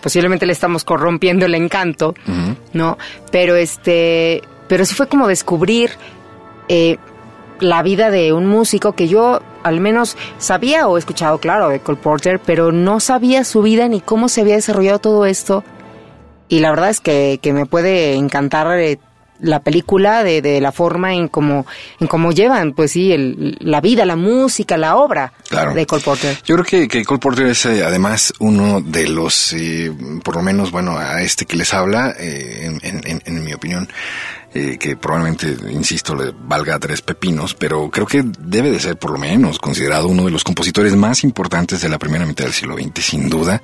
Posiblemente 0.00 0.46
le 0.46 0.52
estamos 0.52 0.84
corrompiendo 0.84 1.44
el 1.44 1.54
encanto, 1.54 2.14
¿no? 2.72 2.96
Pero 3.30 3.54
este, 3.54 4.40
pero 4.66 4.86
sí 4.86 4.94
fue 4.94 5.06
como 5.06 5.28
descubrir 5.28 5.90
eh, 6.68 6.96
la 7.68 7.82
vida 7.82 8.10
de 8.10 8.32
un 8.32 8.46
músico 8.46 8.92
que 8.92 9.08
yo 9.08 9.40
al 9.62 9.80
menos 9.80 10.16
sabía 10.38 10.86
o 10.86 10.96
he 10.96 10.98
escuchado, 10.98 11.38
claro, 11.38 11.68
de 11.70 11.80
Cole 11.80 11.98
Porter, 11.98 12.40
pero 12.44 12.72
no 12.72 13.00
sabía 13.00 13.44
su 13.44 13.62
vida 13.62 13.88
ni 13.88 14.00
cómo 14.00 14.28
se 14.28 14.42
había 14.42 14.56
desarrollado 14.56 14.98
todo 14.98 15.26
esto. 15.26 15.64
Y 16.48 16.60
la 16.60 16.70
verdad 16.70 16.90
es 16.90 17.00
que, 17.00 17.40
que 17.42 17.52
me 17.52 17.64
puede 17.64 18.14
encantar 18.14 18.78
eh, 18.78 18.98
la 19.44 19.60
película 19.60 20.24
de, 20.24 20.42
de 20.42 20.60
la 20.60 20.72
forma 20.72 21.14
en 21.14 21.28
cómo 21.28 21.66
en 22.00 22.06
cómo 22.06 22.32
llevan, 22.32 22.72
pues 22.72 22.92
sí, 22.92 23.12
el- 23.12 23.56
la 23.60 23.80
vida, 23.80 24.04
la 24.04 24.16
música, 24.16 24.76
la 24.76 24.96
obra 24.96 25.32
Claro. 25.48 25.74
de 25.74 25.86
Cole 25.86 26.02
Porter. 26.02 26.36
Yo 26.44 26.56
creo 26.56 26.64
que, 26.64 26.88
que 26.88 27.04
Cole 27.04 27.20
Porter 27.20 27.46
es 27.46 27.64
eh, 27.66 27.84
además 27.84 28.32
uno 28.40 28.80
de 28.80 29.08
los, 29.08 29.52
eh, 29.52 29.92
por 30.22 30.36
lo 30.36 30.42
menos, 30.42 30.70
bueno, 30.70 30.96
a 30.98 31.22
este 31.22 31.46
que 31.46 31.56
les 31.56 31.72
habla, 31.74 32.14
eh, 32.18 32.62
en, 32.64 32.80
en- 32.82 33.02
en- 33.06 33.22
en 33.24 33.44
mi 33.44 33.52
opinión, 33.54 33.88
eh, 34.54 34.76
que 34.78 34.96
probablemente, 34.96 35.56
insisto, 35.70 36.14
le 36.14 36.32
valga 36.32 36.78
tres 36.78 37.02
pepinos, 37.02 37.54
pero 37.54 37.90
creo 37.90 38.06
que 38.06 38.22
debe 38.38 38.70
de 38.70 38.78
ser 38.78 38.96
por 38.96 39.10
lo 39.10 39.18
menos 39.18 39.58
considerado 39.58 40.06
uno 40.06 40.24
de 40.24 40.30
los 40.30 40.44
compositores 40.44 40.94
más 40.94 41.24
importantes 41.24 41.80
de 41.82 41.88
la 41.88 41.98
primera 41.98 42.24
mitad 42.24 42.44
del 42.44 42.52
siglo 42.52 42.76
XX, 42.76 43.04
sin 43.04 43.28
duda. 43.28 43.60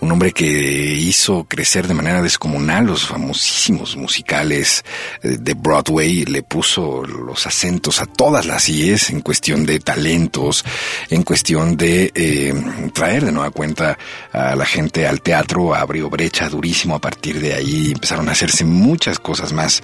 Un 0.00 0.12
hombre 0.12 0.32
que 0.32 0.46
hizo 0.46 1.44
crecer 1.44 1.88
de 1.88 1.94
manera 1.94 2.22
descomunal 2.22 2.86
los 2.86 3.06
famosísimos 3.06 3.96
musicales 3.96 4.84
eh, 5.22 5.36
de 5.40 5.54
Broadway, 5.54 6.24
le 6.24 6.42
puso 6.42 7.02
los 7.04 7.46
acentos 7.46 8.00
a 8.00 8.06
todas 8.06 8.46
las 8.46 8.68
IES 8.68 9.10
en 9.10 9.20
cuestión 9.20 9.66
de 9.66 9.80
talentos, 9.80 10.64
en 11.10 11.22
cuestión 11.22 11.76
de 11.76 12.12
eh, 12.14 12.54
traer 12.92 13.24
de 13.24 13.32
nueva 13.32 13.50
cuenta 13.50 13.98
a 14.32 14.54
la 14.54 14.66
gente 14.66 15.06
al 15.06 15.20
teatro, 15.20 15.74
abrió 15.74 16.08
brecha 16.08 16.48
durísimo 16.48 16.94
a 16.94 17.00
partir 17.00 17.40
de 17.40 17.54
ahí, 17.54 17.92
empezaron 17.92 18.28
a 18.28 18.32
hacerse 18.32 18.64
muchas 18.64 19.18
cosas 19.18 19.52
más 19.52 19.82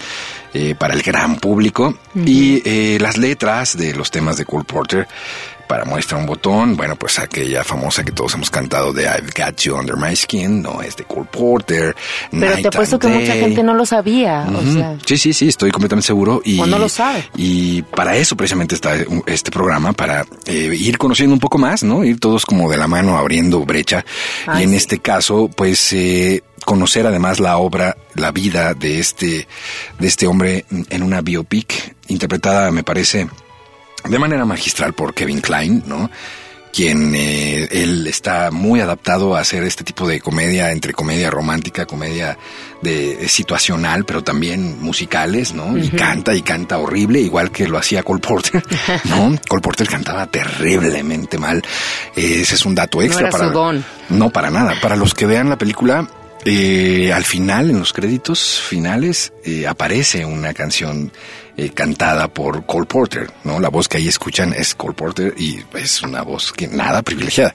eh, 0.56 0.76
para 0.78 0.94
el 0.94 1.02
gran 1.02 1.34
público. 1.36 1.98
Y 2.14 2.62
eh, 2.64 2.98
las 3.00 3.16
letras 3.16 3.76
de 3.76 3.92
los 3.92 4.12
temas 4.12 4.36
de 4.36 4.44
Cole 4.44 4.62
Porter 4.62 5.08
para 5.66 5.84
muestra 5.84 6.18
un 6.18 6.26
botón, 6.26 6.76
bueno, 6.76 6.96
pues 6.96 7.18
aquella 7.18 7.64
famosa 7.64 8.04
que 8.04 8.12
todos 8.12 8.34
hemos 8.34 8.50
cantado 8.50 8.92
de 8.92 9.04
I've 9.04 9.30
Got 9.36 9.60
You 9.60 9.76
Under 9.76 9.96
My 9.96 10.14
Skin, 10.14 10.62
no, 10.62 10.82
es 10.82 10.96
de 10.96 11.04
Cole 11.04 11.28
Porter. 11.30 11.96
Pero 12.30 12.56
te 12.56 12.68
apuesto 12.68 12.98
que 12.98 13.08
mucha 13.08 13.34
gente 13.34 13.62
no 13.62 13.74
lo 13.74 13.86
sabía. 13.86 14.46
o 14.48 14.72
sea, 14.72 14.96
sí, 15.04 15.16
sí, 15.16 15.32
sí, 15.32 15.48
estoy 15.48 15.70
completamente 15.70 16.06
seguro. 16.06 16.42
Y, 16.44 16.60
o 16.60 16.66
no 16.66 16.78
lo 16.78 16.88
sabe. 16.88 17.28
Y 17.36 17.82
para 17.82 18.16
eso 18.16 18.36
precisamente 18.36 18.74
está 18.74 18.94
este 19.26 19.50
programa, 19.50 19.92
para 19.92 20.24
eh, 20.46 20.74
ir 20.78 20.98
conociendo 20.98 21.34
un 21.34 21.40
poco 21.40 21.58
más, 21.58 21.82
¿no? 21.82 22.04
Ir 22.04 22.20
todos 22.20 22.46
como 22.46 22.70
de 22.70 22.76
la 22.76 22.88
mano 22.88 23.16
abriendo 23.18 23.60
brecha. 23.60 24.04
y 24.58 24.62
en 24.62 24.74
este 24.74 24.98
caso, 24.98 25.50
pues... 25.54 25.92
Eh, 25.92 26.42
conocer 26.64 27.06
además 27.06 27.40
la 27.40 27.58
obra, 27.58 27.96
la 28.14 28.30
vida 28.30 28.72
de 28.72 28.98
este, 28.98 29.46
de 29.98 30.06
este 30.06 30.26
hombre 30.26 30.64
en 30.70 31.02
una 31.02 31.20
biopic 31.20 31.94
interpretada, 32.08 32.70
me 32.70 32.82
parece, 32.82 33.28
de 34.08 34.18
manera 34.18 34.44
magistral 34.44 34.92
por 34.92 35.14
Kevin 35.14 35.40
Klein, 35.40 35.82
¿no? 35.86 36.10
quien 36.74 37.14
eh, 37.14 37.68
él 37.70 38.04
está 38.08 38.50
muy 38.50 38.80
adaptado 38.80 39.36
a 39.36 39.40
hacer 39.40 39.62
este 39.62 39.84
tipo 39.84 40.08
de 40.08 40.20
comedia, 40.20 40.72
entre 40.72 40.92
comedia 40.92 41.30
romántica, 41.30 41.86
comedia 41.86 42.36
de, 42.82 43.28
situacional, 43.28 44.04
pero 44.04 44.24
también 44.24 44.82
musicales, 44.82 45.54
¿no? 45.54 45.78
Y 45.78 45.90
canta 45.90 46.34
y 46.34 46.42
canta 46.42 46.78
horrible, 46.78 47.20
igual 47.20 47.52
que 47.52 47.68
lo 47.68 47.78
hacía 47.78 48.02
Cole 48.02 48.20
Porter, 48.20 48.60
¿no? 49.04 49.36
Cole 49.48 49.62
Porter 49.62 49.86
cantaba 49.86 50.26
terriblemente 50.26 51.38
mal. 51.38 51.62
ese 52.16 52.54
es 52.56 52.66
un 52.66 52.74
dato 52.74 53.00
extra 53.00 53.30
para 53.30 53.52
no 54.08 54.30
para 54.30 54.50
nada. 54.50 54.74
Para 54.82 54.96
los 54.96 55.14
que 55.14 55.26
vean 55.26 55.48
la 55.48 55.56
película, 55.56 56.08
eh, 56.44 57.12
al 57.12 57.24
final, 57.24 57.70
en 57.70 57.78
los 57.78 57.92
créditos 57.92 58.60
finales, 58.60 59.32
eh, 59.44 59.66
aparece 59.66 60.26
una 60.26 60.52
canción 60.52 61.12
eh, 61.56 61.70
cantada 61.70 62.26
por 62.28 62.66
Cole 62.66 62.86
Porter, 62.86 63.30
¿no? 63.44 63.60
La 63.60 63.68
voz 63.68 63.88
que 63.88 63.98
ahí 63.98 64.08
escuchan 64.08 64.52
es 64.52 64.74
Cole 64.74 64.94
Porter 64.94 65.34
y 65.38 65.60
es 65.74 66.02
una 66.02 66.22
voz 66.22 66.52
que 66.52 66.66
nada 66.66 67.02
privilegiada. 67.02 67.54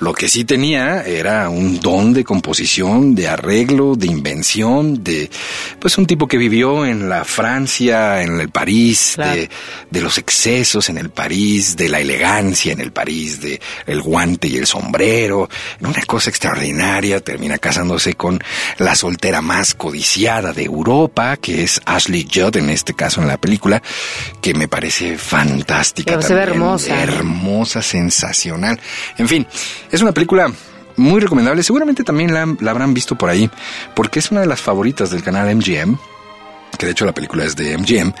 Lo 0.00 0.14
que 0.14 0.28
sí 0.28 0.44
tenía 0.44 1.02
era 1.02 1.50
un 1.50 1.78
don 1.78 2.14
de 2.14 2.24
composición, 2.24 3.14
de 3.14 3.28
arreglo, 3.28 3.96
de 3.96 4.06
invención, 4.06 5.04
de, 5.04 5.30
pues 5.78 5.98
un 5.98 6.06
tipo 6.06 6.26
que 6.26 6.38
vivió 6.38 6.86
en 6.86 7.08
la 7.10 7.24
Francia, 7.24 8.22
en 8.22 8.40
el 8.40 8.48
París, 8.48 9.14
de, 9.18 9.50
de, 9.90 10.00
los 10.00 10.16
excesos 10.16 10.88
en 10.88 10.96
el 10.96 11.10
París, 11.10 11.76
de 11.76 11.90
la 11.90 12.00
elegancia 12.00 12.72
en 12.72 12.80
el 12.80 12.92
París, 12.92 13.42
de 13.42 13.60
el 13.86 14.00
guante 14.00 14.48
y 14.48 14.56
el 14.56 14.66
sombrero, 14.66 15.50
una 15.80 16.02
cosa 16.06 16.30
extraordinaria, 16.30 17.20
termina 17.20 17.58
casándose 17.58 18.14
con 18.14 18.42
la 18.78 18.94
soltera 18.94 19.42
más 19.42 19.74
codiciada 19.74 20.52
de 20.52 20.64
Europa, 20.64 21.36
que 21.36 21.62
es 21.62 21.80
Ashley 21.84 22.26
Judd, 22.32 22.56
en 22.56 22.70
este 22.70 22.94
caso 22.94 23.20
en 23.20 23.28
la 23.28 23.33
película, 23.38 23.82
que 24.40 24.54
me 24.54 24.68
parece 24.68 25.18
fantástica. 25.18 26.20
se 26.22 26.34
ve 26.34 26.42
hermosa. 26.42 27.02
Hermosa, 27.02 27.82
sensacional. 27.82 28.80
En 29.18 29.28
fin, 29.28 29.46
es 29.90 30.02
una 30.02 30.12
película 30.12 30.52
muy 30.96 31.20
recomendable. 31.20 31.62
Seguramente 31.62 32.04
también 32.04 32.32
la, 32.32 32.42
habrán 32.70 32.94
visto 32.94 33.16
por 33.16 33.30
ahí, 33.30 33.50
porque 33.94 34.18
es 34.18 34.30
una 34.30 34.40
de 34.40 34.46
las 34.46 34.60
favoritas 34.60 35.10
del 35.10 35.22
canal 35.22 35.54
MGM 35.54 35.96
que 36.76 36.86
de 36.86 36.92
hecho 36.92 37.04
la 37.04 37.14
película 37.14 37.44
es 37.44 37.54
de 37.54 37.78
MGM, 37.78 38.12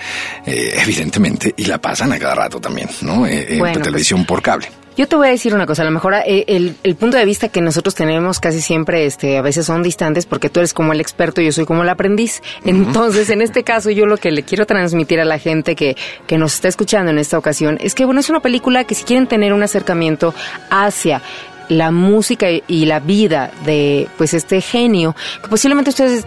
eh, 0.46 0.74
evidentemente, 0.76 1.52
y 1.56 1.64
la 1.64 1.78
pasan 1.78 2.12
a 2.12 2.20
cada 2.20 2.36
rato 2.36 2.60
también, 2.60 2.88
¿no? 3.02 3.26
Eh, 3.26 3.54
en 3.54 3.58
pues 3.58 3.82
televisión 3.82 4.24
por 4.24 4.42
cable. 4.42 4.68
Yo 4.96 5.08
te 5.08 5.16
voy 5.16 5.26
a 5.26 5.30
decir 5.30 5.54
una 5.54 5.66
cosa, 5.66 5.82
a 5.82 5.84
lo 5.86 5.90
mejor 5.90 6.14
eh, 6.14 6.44
el, 6.46 6.76
el, 6.84 6.94
punto 6.94 7.16
de 7.16 7.24
vista 7.24 7.48
que 7.48 7.60
nosotros 7.60 7.96
tenemos 7.96 8.38
casi 8.38 8.60
siempre, 8.60 9.06
este, 9.06 9.36
a 9.36 9.42
veces 9.42 9.66
son 9.66 9.82
distantes 9.82 10.24
porque 10.24 10.48
tú 10.48 10.60
eres 10.60 10.72
como 10.72 10.92
el 10.92 11.00
experto 11.00 11.40
y 11.40 11.46
yo 11.46 11.52
soy 11.52 11.66
como 11.66 11.82
el 11.82 11.88
aprendiz. 11.88 12.42
Entonces, 12.64 13.28
en 13.30 13.42
este 13.42 13.64
caso, 13.64 13.90
yo 13.90 14.06
lo 14.06 14.18
que 14.18 14.30
le 14.30 14.44
quiero 14.44 14.66
transmitir 14.66 15.18
a 15.18 15.24
la 15.24 15.40
gente 15.40 15.74
que, 15.74 15.96
que 16.28 16.38
nos 16.38 16.54
está 16.54 16.68
escuchando 16.68 17.10
en 17.10 17.18
esta 17.18 17.36
ocasión 17.36 17.76
es 17.80 17.96
que, 17.96 18.04
bueno, 18.04 18.20
es 18.20 18.30
una 18.30 18.38
película 18.38 18.84
que 18.84 18.94
si 18.94 19.02
quieren 19.02 19.26
tener 19.26 19.52
un 19.52 19.64
acercamiento 19.64 20.32
hacia 20.70 21.22
la 21.68 21.90
música 21.90 22.46
y 22.50 22.84
la 22.84 23.00
vida 23.00 23.50
de, 23.64 24.06
pues, 24.16 24.32
este 24.32 24.60
genio, 24.60 25.16
que 25.42 25.48
posiblemente 25.48 25.90
ustedes 25.90 26.24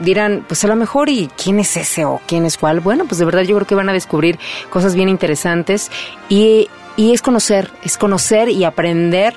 dirán, 0.00 0.44
pues 0.46 0.64
a 0.64 0.68
lo 0.68 0.76
mejor, 0.76 1.08
¿y 1.08 1.28
quién 1.42 1.60
es 1.60 1.76
ese 1.76 2.04
o 2.04 2.20
quién 2.26 2.46
es 2.46 2.56
cuál? 2.56 2.80
Bueno, 2.80 3.04
pues 3.04 3.18
de 3.18 3.24
verdad 3.24 3.42
yo 3.42 3.54
creo 3.56 3.66
que 3.66 3.74
van 3.74 3.88
a 3.88 3.92
descubrir 3.92 4.38
cosas 4.70 4.94
bien 4.94 5.08
interesantes 5.08 5.90
y 6.28 6.68
y 6.98 7.14
es 7.14 7.22
conocer, 7.22 7.70
es 7.84 7.96
conocer 7.96 8.48
y 8.50 8.64
aprender 8.64 9.34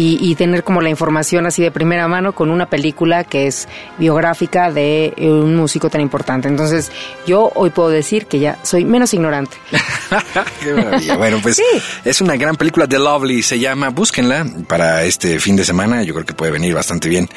y, 0.00 0.36
tener 0.36 0.62
como 0.62 0.80
la 0.80 0.90
información 0.90 1.44
así 1.46 1.60
de 1.60 1.72
primera 1.72 2.06
mano 2.06 2.32
con 2.32 2.52
una 2.52 2.70
película 2.70 3.24
que 3.24 3.48
es 3.48 3.66
biográfica 3.98 4.70
de 4.70 5.12
un 5.18 5.56
músico 5.56 5.90
tan 5.90 6.00
importante. 6.00 6.46
Entonces, 6.46 6.92
yo 7.26 7.50
hoy 7.56 7.70
puedo 7.70 7.88
decir 7.88 8.26
que 8.26 8.38
ya 8.38 8.60
soy 8.62 8.84
menos 8.84 9.12
ignorante. 9.12 9.56
Qué 10.62 10.72
maravilla. 10.72 11.16
Bueno, 11.16 11.40
pues 11.42 11.60
es 12.04 12.20
una 12.20 12.36
gran 12.36 12.54
película 12.54 12.86
de 12.86 12.96
Lovely, 12.96 13.42
se 13.42 13.58
llama, 13.58 13.88
búsquenla 13.88 14.46
para 14.68 15.02
este 15.02 15.40
fin 15.40 15.56
de 15.56 15.64
semana, 15.64 16.04
yo 16.04 16.14
creo 16.14 16.24
que 16.24 16.34
puede 16.34 16.52
venir 16.52 16.74
bastante 16.74 17.08
bien. 17.08 17.28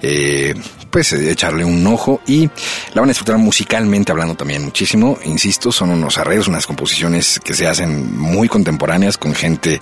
Eh, 0.00 0.54
pues 0.94 1.12
echarle 1.12 1.64
un 1.64 1.84
ojo 1.88 2.20
y 2.24 2.46
la 2.92 3.00
van 3.00 3.06
a 3.06 3.10
disfrutar 3.10 3.36
musicalmente 3.36 4.12
hablando 4.12 4.36
también 4.36 4.62
muchísimo. 4.62 5.18
Insisto, 5.24 5.72
son 5.72 5.90
unos 5.90 6.18
arreglos, 6.18 6.46
unas 6.46 6.68
composiciones 6.68 7.40
que 7.42 7.52
se 7.52 7.66
hacen 7.66 8.16
muy 8.16 8.46
contemporáneas 8.46 9.18
con 9.18 9.34
gente 9.34 9.80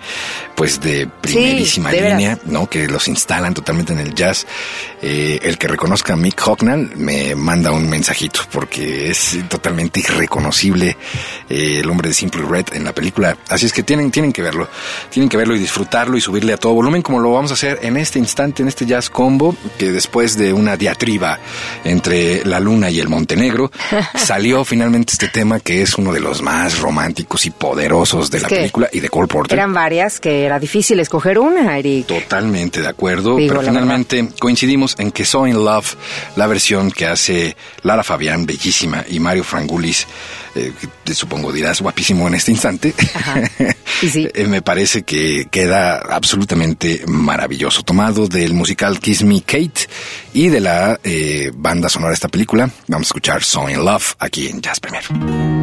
pues 0.54 0.80
de 0.80 1.06
primerísima 1.06 1.92
línea, 1.92 2.38
¿no? 2.46 2.66
Que 2.66 2.88
los 2.88 3.08
instalan 3.08 3.52
totalmente 3.52 3.92
en 3.92 3.98
el 3.98 4.14
jazz. 4.14 4.46
Eh, 5.02 5.38
el 5.42 5.58
que 5.58 5.68
reconozca 5.68 6.14
a 6.14 6.16
Mick 6.16 6.40
Hocknall 6.40 6.96
me 6.96 7.34
manda 7.34 7.72
un 7.72 7.90
mensajito 7.90 8.40
porque 8.50 9.10
es 9.10 9.36
totalmente 9.50 10.00
irreconocible 10.00 10.96
eh, 11.50 11.80
el 11.80 11.90
hombre 11.90 12.08
de 12.08 12.14
Simple 12.14 12.46
Red 12.48 12.68
en 12.72 12.84
la 12.84 12.94
película. 12.94 13.36
Así 13.50 13.66
es 13.66 13.74
que 13.74 13.82
tienen, 13.82 14.10
tienen 14.10 14.32
que 14.32 14.40
verlo, 14.40 14.66
tienen 15.10 15.28
que 15.28 15.36
verlo 15.36 15.54
y 15.54 15.58
disfrutarlo 15.58 16.16
y 16.16 16.22
subirle 16.22 16.54
a 16.54 16.56
todo 16.56 16.72
volumen 16.72 17.02
como 17.02 17.20
lo 17.20 17.34
vamos 17.34 17.50
a 17.50 17.54
hacer 17.54 17.80
en 17.82 17.98
este 17.98 18.18
instante, 18.18 18.62
en 18.62 18.68
este 18.68 18.86
jazz 18.86 19.10
combo, 19.10 19.54
que 19.76 19.92
después 19.92 20.38
de 20.38 20.54
una 20.54 20.78
diatriba 20.78 21.01
entre 21.84 22.44
la 22.44 22.60
luna 22.60 22.90
y 22.90 23.00
el 23.00 23.08
Montenegro, 23.08 23.70
salió 24.14 24.64
finalmente 24.64 25.12
este 25.12 25.28
tema 25.28 25.60
que 25.60 25.82
es 25.82 25.96
uno 25.98 26.12
de 26.12 26.20
los 26.20 26.42
más 26.42 26.78
románticos 26.78 27.46
y 27.46 27.50
poderosos 27.50 28.30
de 28.30 28.40
la 28.40 28.48
película 28.48 28.88
y 28.92 29.00
de 29.00 29.08
Cole 29.08 29.28
Porter. 29.28 29.58
Eran 29.58 29.74
varias 29.74 30.20
que 30.20 30.44
era 30.44 30.58
difícil 30.58 31.00
escoger 31.00 31.38
una, 31.38 31.78
Eric. 31.78 32.06
Totalmente 32.06 32.80
de 32.80 32.88
acuerdo, 32.88 33.36
pero 33.36 33.62
finalmente 33.62 34.28
coincidimos 34.38 34.94
en 34.98 35.10
que 35.10 35.24
So 35.24 35.46
in 35.46 35.64
Love, 35.64 35.94
la 36.36 36.46
versión 36.46 36.90
que 36.90 37.06
hace 37.06 37.56
Lara 37.82 38.02
Fabián, 38.02 38.46
bellísima, 38.46 39.04
y 39.08 39.20
Mario 39.20 39.44
Frangulis, 39.44 40.06
eh, 40.54 40.72
supongo 41.14 41.52
dirás 41.52 41.80
guapísimo 41.80 42.28
en 42.28 42.34
este 42.34 42.50
instante, 42.50 42.94
eh, 44.02 44.46
me 44.46 44.62
parece 44.62 45.02
que 45.02 45.46
queda 45.50 45.96
absolutamente 45.96 47.04
maravilloso, 47.06 47.82
tomado 47.82 48.28
del 48.28 48.52
musical 48.52 49.00
Kiss 49.00 49.22
Me 49.22 49.40
Kate 49.40 49.88
y 50.34 50.48
de 50.48 50.60
la 50.60 50.91
eh, 51.02 51.50
banda 51.54 51.88
sonora 51.88 52.10
de 52.10 52.14
esta 52.14 52.28
película. 52.28 52.70
Vamos 52.88 53.06
a 53.06 53.08
escuchar 53.08 53.42
So 53.42 53.68
in 53.68 53.84
Love 53.84 54.14
aquí 54.18 54.48
en 54.48 54.60
Jazz 54.60 54.80
Premier. 54.80 55.61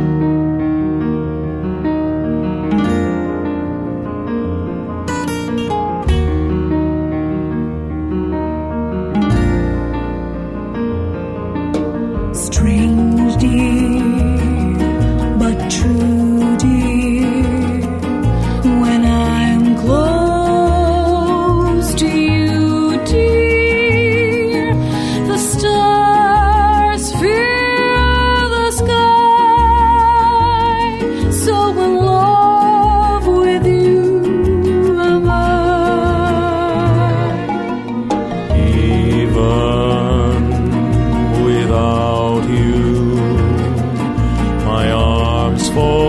In 45.69 46.08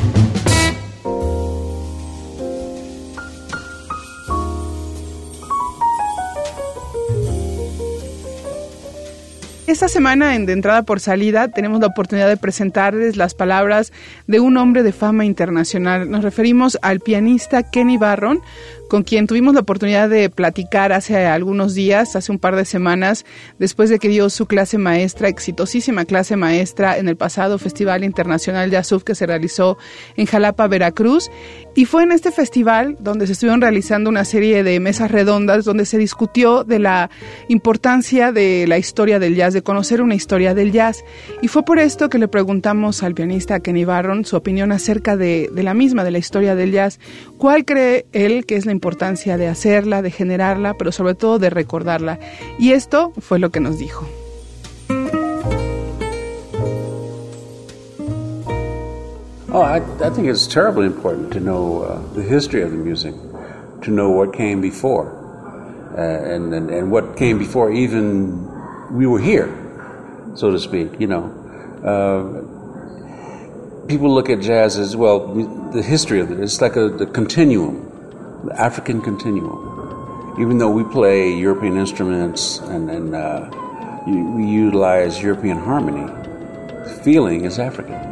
Esta 9.81 9.93
semana 9.93 10.35
en 10.35 10.45
De 10.45 10.53
Entrada 10.53 10.83
por 10.83 10.99
Salida 10.99 11.47
tenemos 11.47 11.79
la 11.79 11.87
oportunidad 11.87 12.27
de 12.27 12.37
presentarles 12.37 13.17
las 13.17 13.33
palabras 13.33 13.91
de 14.27 14.39
un 14.39 14.57
hombre 14.57 14.83
de 14.83 14.91
fama 14.91 15.25
internacional. 15.25 16.07
Nos 16.07 16.23
referimos 16.23 16.77
al 16.83 16.99
pianista 16.99 17.63
Kenny 17.63 17.97
Barron, 17.97 18.41
con 18.91 19.03
quien 19.03 19.25
tuvimos 19.25 19.53
la 19.53 19.61
oportunidad 19.61 20.09
de 20.09 20.29
platicar 20.29 20.91
hace 20.91 21.25
algunos 21.25 21.73
días, 21.73 22.17
hace 22.17 22.29
un 22.29 22.39
par 22.39 22.57
de 22.57 22.65
semanas, 22.65 23.25
después 23.57 23.89
de 23.89 23.99
que 23.99 24.09
dio 24.09 24.29
su 24.29 24.47
clase 24.47 24.77
maestra, 24.77 25.29
exitosísima 25.29 26.03
clase 26.03 26.35
maestra 26.35 26.97
en 26.97 27.07
el 27.07 27.15
pasado 27.15 27.57
Festival 27.57 28.03
Internacional 28.03 28.69
de 28.69 28.75
Azuf 28.75 29.05
que 29.05 29.15
se 29.15 29.25
realizó 29.25 29.77
en 30.17 30.25
Jalapa, 30.25 30.67
Veracruz. 30.67 31.31
Y 31.73 31.85
fue 31.85 32.03
en 32.03 32.11
este 32.11 32.33
festival 32.33 32.97
donde 32.99 33.27
se 33.27 33.31
estuvieron 33.31 33.61
realizando 33.61 34.09
una 34.09 34.25
serie 34.25 34.61
de 34.61 34.77
mesas 34.81 35.09
redondas 35.09 35.63
donde 35.63 35.85
se 35.85 35.97
discutió 35.97 36.65
de 36.65 36.79
la 36.79 37.09
importancia 37.47 38.33
de 38.33 38.67
la 38.67 38.77
historia 38.77 39.19
del 39.19 39.37
jazz, 39.37 39.53
de 39.53 39.61
conocer 39.61 40.01
una 40.01 40.15
historia 40.15 40.53
del 40.53 40.73
jazz. 40.73 41.05
Y 41.41 41.47
fue 41.47 41.63
por 41.63 41.79
esto 41.79 42.09
que 42.09 42.17
le 42.17 42.27
preguntamos 42.27 43.03
al 43.03 43.13
pianista 43.13 43.61
Kenny 43.61 43.85
Barron 43.85 44.25
su 44.25 44.35
opinión 44.35 44.73
acerca 44.73 45.15
de, 45.15 45.49
de 45.53 45.63
la 45.63 45.73
misma, 45.73 46.03
de 46.03 46.11
la 46.11 46.17
historia 46.17 46.55
del 46.55 46.73
jazz. 46.73 46.99
¿Cuál 47.37 47.63
cree 47.63 48.05
él 48.11 48.45
que 48.45 48.57
es 48.57 48.65
la 48.65 48.73
importancia 48.81 49.37
de 49.37 49.47
hacerla, 49.47 50.01
de 50.01 50.09
generarla, 50.09 50.73
pero 50.73 50.91
sobre 50.91 51.13
todo 51.13 51.37
de 51.37 51.51
recordarla? 51.51 52.17
Y 52.57 52.71
esto 52.71 53.13
fue 53.19 53.37
lo 53.37 53.51
que 53.51 53.59
nos 53.59 53.77
dijo. 53.77 54.07
Oh, 59.53 59.61
I, 59.61 59.81
think 60.09 60.27
it's 60.27 60.47
terribly 60.47 60.87
important 60.87 61.31
to 61.33 61.39
know 61.39 61.83
uh, 61.83 62.13
the 62.15 62.23
history 62.23 62.63
of 62.63 62.71
the 62.71 62.77
music, 62.77 63.13
to 63.83 63.91
know 63.91 64.09
what 64.09 64.33
came 64.33 64.61
before, 64.61 65.11
uh, 65.95 66.01
and, 66.01 66.51
and 66.53 66.89
what 66.89 67.17
came 67.17 67.37
before 67.37 67.71
even 67.71 68.47
we 68.91 69.05
were 69.05 69.19
here, 69.19 69.53
so 70.35 70.49
to 70.51 70.59
speak. 70.59 70.99
You 70.99 71.07
know, 71.07 71.25
uh, 71.83 73.85
people 73.87 74.11
look 74.11 74.29
at 74.29 74.39
jazz 74.39 74.79
as 74.79 74.95
well. 74.95 75.27
we- 75.27 75.59
The 75.71 75.83
history 75.83 76.19
of 76.19 76.31
it, 76.31 76.39
it's 76.39 76.59
like 76.59 76.75
a 76.75 76.89
the 76.89 77.05
continuum, 77.05 77.90
the 78.43 78.59
African 78.59 79.01
continuum. 79.01 79.59
Even 80.39 80.57
though 80.57 80.69
we 80.69 80.83
play 80.83 81.31
European 81.33 81.77
instruments 81.77 82.59
and 82.59 82.89
and 82.89 83.15
uh, 83.15 83.49
we 84.07 84.45
utilize 84.45 85.21
European 85.21 85.57
harmony, 85.57 86.07
feeling 87.03 87.45
is 87.45 87.59
African. 87.59 88.11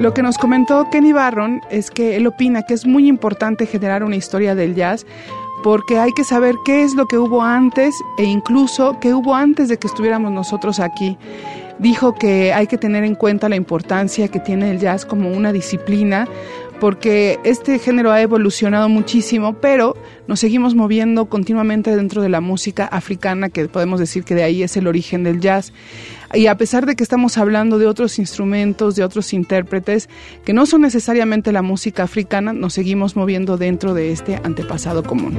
Lo 0.00 0.14
que 0.14 0.22
nos 0.22 0.38
comentó 0.38 0.88
Kenny 0.90 1.12
Barron 1.12 1.60
es 1.70 1.90
que 1.90 2.16
él 2.16 2.26
opina 2.26 2.62
que 2.62 2.72
es 2.72 2.86
muy 2.86 3.06
importante 3.06 3.66
generar 3.66 4.02
una 4.02 4.16
historia 4.16 4.54
del 4.54 4.74
jazz 4.74 5.04
porque 5.62 5.98
hay 5.98 6.12
que 6.12 6.24
saber 6.24 6.56
qué 6.64 6.82
es 6.82 6.94
lo 6.94 7.06
que 7.06 7.18
hubo 7.18 7.42
antes 7.42 7.94
e 8.16 8.24
incluso 8.24 8.98
qué 8.98 9.12
hubo 9.12 9.34
antes 9.34 9.68
de 9.68 9.78
que 9.78 9.86
estuviéramos 9.86 10.32
nosotros 10.32 10.80
aquí. 10.80 11.18
Dijo 11.80 12.14
que 12.14 12.52
hay 12.52 12.66
que 12.66 12.78
tener 12.78 13.04
en 13.04 13.14
cuenta 13.14 13.48
la 13.48 13.56
importancia 13.56 14.28
que 14.28 14.38
tiene 14.38 14.70
el 14.70 14.78
jazz 14.78 15.06
como 15.06 15.30
una 15.32 15.52
disciplina 15.52 16.28
porque 16.80 17.38
este 17.44 17.78
género 17.78 18.10
ha 18.10 18.20
evolucionado 18.22 18.88
muchísimo, 18.88 19.54
pero 19.54 19.94
nos 20.26 20.40
seguimos 20.40 20.74
moviendo 20.74 21.26
continuamente 21.26 21.94
dentro 21.94 22.22
de 22.22 22.30
la 22.30 22.40
música 22.40 22.86
africana, 22.86 23.50
que 23.50 23.68
podemos 23.68 24.00
decir 24.00 24.24
que 24.24 24.34
de 24.34 24.42
ahí 24.42 24.62
es 24.62 24.76
el 24.76 24.86
origen 24.86 25.22
del 25.22 25.40
jazz. 25.40 25.72
Y 26.32 26.46
a 26.46 26.56
pesar 26.56 26.86
de 26.86 26.96
que 26.96 27.02
estamos 27.02 27.36
hablando 27.36 27.78
de 27.78 27.86
otros 27.86 28.18
instrumentos, 28.18 28.96
de 28.96 29.04
otros 29.04 29.32
intérpretes, 29.34 30.08
que 30.44 30.54
no 30.54 30.64
son 30.64 30.80
necesariamente 30.80 31.52
la 31.52 31.62
música 31.62 32.02
africana, 32.02 32.52
nos 32.54 32.72
seguimos 32.72 33.14
moviendo 33.14 33.58
dentro 33.58 33.92
de 33.92 34.10
este 34.10 34.40
antepasado 34.42 35.02
común. 35.02 35.38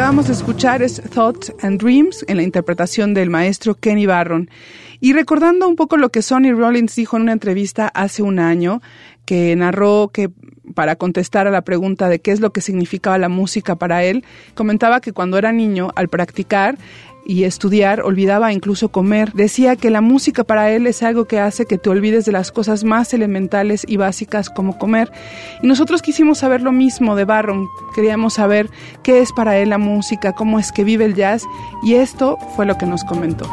Acabamos 0.00 0.28
de 0.28 0.32
escuchar 0.32 0.80
es 0.80 1.02
Thoughts 1.10 1.52
and 1.60 1.78
Dreams 1.78 2.24
en 2.26 2.38
la 2.38 2.42
interpretación 2.42 3.12
del 3.12 3.28
maestro 3.28 3.74
Kenny 3.74 4.06
Barron. 4.06 4.48
Y 4.98 5.12
recordando 5.12 5.68
un 5.68 5.76
poco 5.76 5.98
lo 5.98 6.08
que 6.08 6.22
Sonny 6.22 6.52
Rollins 6.52 6.96
dijo 6.96 7.18
en 7.18 7.24
una 7.24 7.32
entrevista 7.32 7.86
hace 7.88 8.22
un 8.22 8.38
año, 8.38 8.80
que 9.26 9.54
narró 9.56 10.08
que 10.10 10.30
para 10.74 10.96
contestar 10.96 11.46
a 11.46 11.50
la 11.50 11.60
pregunta 11.62 12.08
de 12.08 12.18
qué 12.18 12.32
es 12.32 12.40
lo 12.40 12.50
que 12.50 12.62
significaba 12.62 13.18
la 13.18 13.28
música 13.28 13.76
para 13.76 14.02
él, 14.02 14.24
comentaba 14.54 15.02
que 15.02 15.12
cuando 15.12 15.36
era 15.36 15.52
niño, 15.52 15.90
al 15.94 16.08
practicar, 16.08 16.78
y 17.24 17.44
estudiar, 17.44 18.02
olvidaba 18.02 18.52
incluso 18.52 18.88
comer. 18.88 19.32
Decía 19.32 19.76
que 19.76 19.90
la 19.90 20.00
música 20.00 20.44
para 20.44 20.70
él 20.70 20.86
es 20.86 21.02
algo 21.02 21.26
que 21.26 21.38
hace 21.40 21.66
que 21.66 21.78
te 21.78 21.90
olvides 21.90 22.24
de 22.24 22.32
las 22.32 22.52
cosas 22.52 22.84
más 22.84 23.12
elementales 23.14 23.84
y 23.86 23.96
básicas 23.96 24.50
como 24.50 24.78
comer. 24.78 25.10
Y 25.62 25.66
nosotros 25.66 26.02
quisimos 26.02 26.38
saber 26.38 26.62
lo 26.62 26.72
mismo 26.72 27.16
de 27.16 27.24
Barron. 27.24 27.68
Queríamos 27.94 28.34
saber 28.34 28.70
qué 29.02 29.20
es 29.20 29.32
para 29.32 29.56
él 29.58 29.70
la 29.70 29.78
música, 29.78 30.32
cómo 30.32 30.58
es 30.58 30.72
que 30.72 30.84
vive 30.84 31.04
el 31.04 31.14
jazz 31.14 31.44
y 31.82 31.94
esto 31.94 32.38
fue 32.56 32.66
lo 32.66 32.76
que 32.76 32.86
nos 32.86 33.04
comentó. 33.04 33.46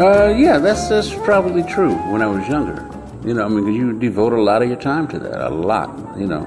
Uh, 0.00 0.32
yeah, 0.34 0.58
that's 0.58 0.88
that's 0.88 1.12
probably 1.26 1.62
true. 1.62 1.92
When 2.10 2.22
I 2.22 2.26
was 2.26 2.48
younger, 2.48 2.82
you 3.22 3.34
know, 3.34 3.44
I 3.44 3.48
mean, 3.48 3.66
you 3.74 3.92
devote 3.92 4.32
a 4.32 4.40
lot 4.40 4.62
of 4.62 4.68
your 4.68 4.78
time 4.78 5.06
to 5.08 5.18
that, 5.18 5.42
a 5.42 5.50
lot, 5.50 5.90
you 6.16 6.26
know. 6.26 6.46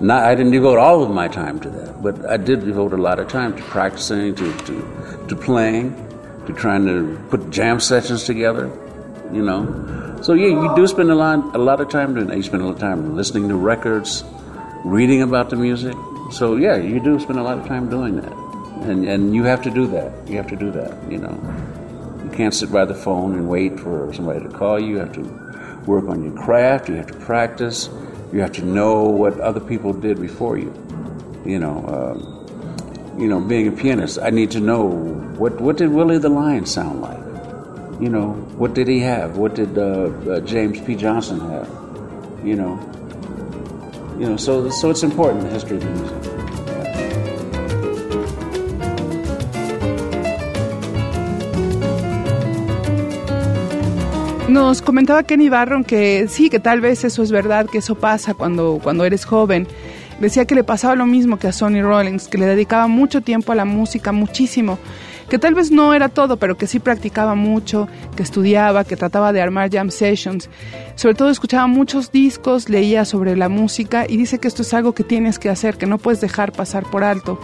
Not, 0.00 0.24
I 0.24 0.34
didn't 0.34 0.50
devote 0.50 0.78
all 0.78 1.04
of 1.04 1.10
my 1.10 1.28
time 1.28 1.60
to 1.60 1.70
that, 1.70 1.87
but 2.00 2.28
I 2.28 2.36
did 2.36 2.64
devote 2.64 2.92
a 2.92 2.96
lot 2.96 3.18
of 3.18 3.28
time 3.28 3.56
to 3.56 3.62
practicing, 3.64 4.34
to, 4.34 4.56
to, 4.58 5.26
to 5.28 5.36
playing, 5.36 5.94
to 6.46 6.52
trying 6.52 6.86
to 6.86 7.18
put 7.30 7.50
jam 7.50 7.80
sessions 7.80 8.24
together, 8.24 8.70
you 9.32 9.42
know. 9.42 10.18
So 10.22 10.32
yeah, 10.32 10.48
you 10.48 10.74
do 10.74 10.86
spend 10.86 11.10
a 11.10 11.14
lot, 11.14 11.54
a 11.54 11.58
lot 11.58 11.80
of 11.80 11.90
time 11.90 12.14
doing 12.14 12.26
that. 12.28 12.36
You 12.36 12.42
spend 12.42 12.62
a 12.62 12.66
lot 12.66 12.74
of 12.74 12.80
time 12.80 13.16
listening 13.16 13.48
to 13.48 13.56
records, 13.56 14.24
reading 14.84 15.22
about 15.22 15.50
the 15.50 15.56
music. 15.56 15.94
So 16.30 16.56
yeah, 16.56 16.76
you 16.76 17.00
do 17.00 17.18
spend 17.20 17.38
a 17.38 17.42
lot 17.42 17.58
of 17.58 17.66
time 17.66 17.88
doing 17.88 18.20
that, 18.20 18.32
and 18.86 19.08
and 19.08 19.34
you 19.34 19.44
have 19.44 19.62
to 19.62 19.70
do 19.70 19.86
that. 19.88 20.28
You 20.28 20.36
have 20.36 20.48
to 20.48 20.56
do 20.56 20.70
that, 20.72 21.10
you 21.10 21.18
know. 21.18 21.34
You 22.24 22.30
can't 22.30 22.54
sit 22.54 22.70
by 22.70 22.84
the 22.84 22.94
phone 22.94 23.34
and 23.34 23.48
wait 23.48 23.80
for 23.80 24.12
somebody 24.12 24.40
to 24.40 24.50
call 24.50 24.78
you. 24.78 24.88
You 24.88 24.98
have 24.98 25.12
to 25.14 25.22
work 25.86 26.04
on 26.08 26.22
your 26.22 26.34
craft. 26.34 26.88
You 26.88 26.96
have 26.96 27.06
to 27.06 27.14
practice. 27.14 27.88
You 28.32 28.40
have 28.40 28.52
to 28.52 28.64
know 28.64 29.04
what 29.04 29.40
other 29.40 29.60
people 29.60 29.92
did 29.92 30.20
before 30.20 30.58
you. 30.58 30.70
You 31.48 31.58
know, 31.58 31.80
um, 31.88 33.18
you 33.18 33.26
know, 33.26 33.40
being 33.40 33.68
a 33.68 33.72
pianist, 33.72 34.18
I 34.20 34.28
need 34.28 34.50
to 34.50 34.60
know 34.60 34.84
what 35.38 35.58
what 35.62 35.78
did 35.78 35.88
Willie 35.88 36.18
the 36.18 36.28
Lion 36.28 36.66
sound 36.66 37.00
like. 37.00 37.24
You 37.98 38.10
know, 38.10 38.32
what 38.58 38.74
did 38.74 38.86
he 38.86 39.00
have? 39.00 39.38
What 39.38 39.54
did 39.54 39.78
uh, 39.78 40.12
uh, 40.28 40.40
James 40.40 40.78
P. 40.82 40.94
Johnson 40.94 41.40
have? 41.40 41.66
You 42.44 42.54
know, 42.54 42.78
you 44.18 44.28
know. 44.28 44.36
So 44.36 44.68
so 44.68 44.90
it's 44.90 45.02
important 45.02 45.44
the 45.44 45.48
history 45.48 45.78
of 45.78 45.84
the 45.84 45.90
music. 45.90 46.28
Nos 54.50 54.82
comentaba 54.82 55.22
Kenny 55.22 55.48
Barron 55.48 55.82
que 55.82 56.28
sí, 56.28 56.50
que 56.50 56.60
tal 56.60 56.82
vez 56.82 57.04
eso 57.04 57.22
es 57.22 57.30
verdad, 57.30 57.70
que 57.70 57.78
eso 57.78 57.94
pasa 57.94 58.34
cuando, 58.34 58.80
cuando 58.82 59.06
eres 59.06 59.24
joven. 59.24 59.66
Decía 60.20 60.46
que 60.46 60.54
le 60.54 60.64
pasaba 60.64 60.96
lo 60.96 61.06
mismo 61.06 61.38
que 61.38 61.46
a 61.46 61.52
Sonny 61.52 61.80
Rollins, 61.80 62.26
que 62.26 62.38
le 62.38 62.46
dedicaba 62.46 62.88
mucho 62.88 63.20
tiempo 63.20 63.52
a 63.52 63.54
la 63.54 63.64
música, 63.64 64.10
muchísimo. 64.10 64.78
Que 65.28 65.38
tal 65.38 65.54
vez 65.54 65.70
no 65.70 65.94
era 65.94 66.08
todo, 66.08 66.38
pero 66.38 66.56
que 66.56 66.66
sí 66.66 66.80
practicaba 66.80 67.34
mucho, 67.34 67.86
que 68.16 68.22
estudiaba, 68.22 68.84
que 68.84 68.96
trataba 68.96 69.32
de 69.32 69.42
armar 69.42 69.70
jam 69.70 69.90
sessions. 69.90 70.48
Sobre 70.96 71.14
todo 71.14 71.28
escuchaba 71.28 71.66
muchos 71.66 72.10
discos, 72.10 72.68
leía 72.68 73.04
sobre 73.04 73.36
la 73.36 73.48
música 73.48 74.06
y 74.08 74.16
dice 74.16 74.38
que 74.38 74.48
esto 74.48 74.62
es 74.62 74.74
algo 74.74 74.94
que 74.94 75.04
tienes 75.04 75.38
que 75.38 75.50
hacer, 75.50 75.76
que 75.76 75.86
no 75.86 75.98
puedes 75.98 76.20
dejar 76.20 76.52
pasar 76.52 76.84
por 76.84 77.04
alto 77.04 77.38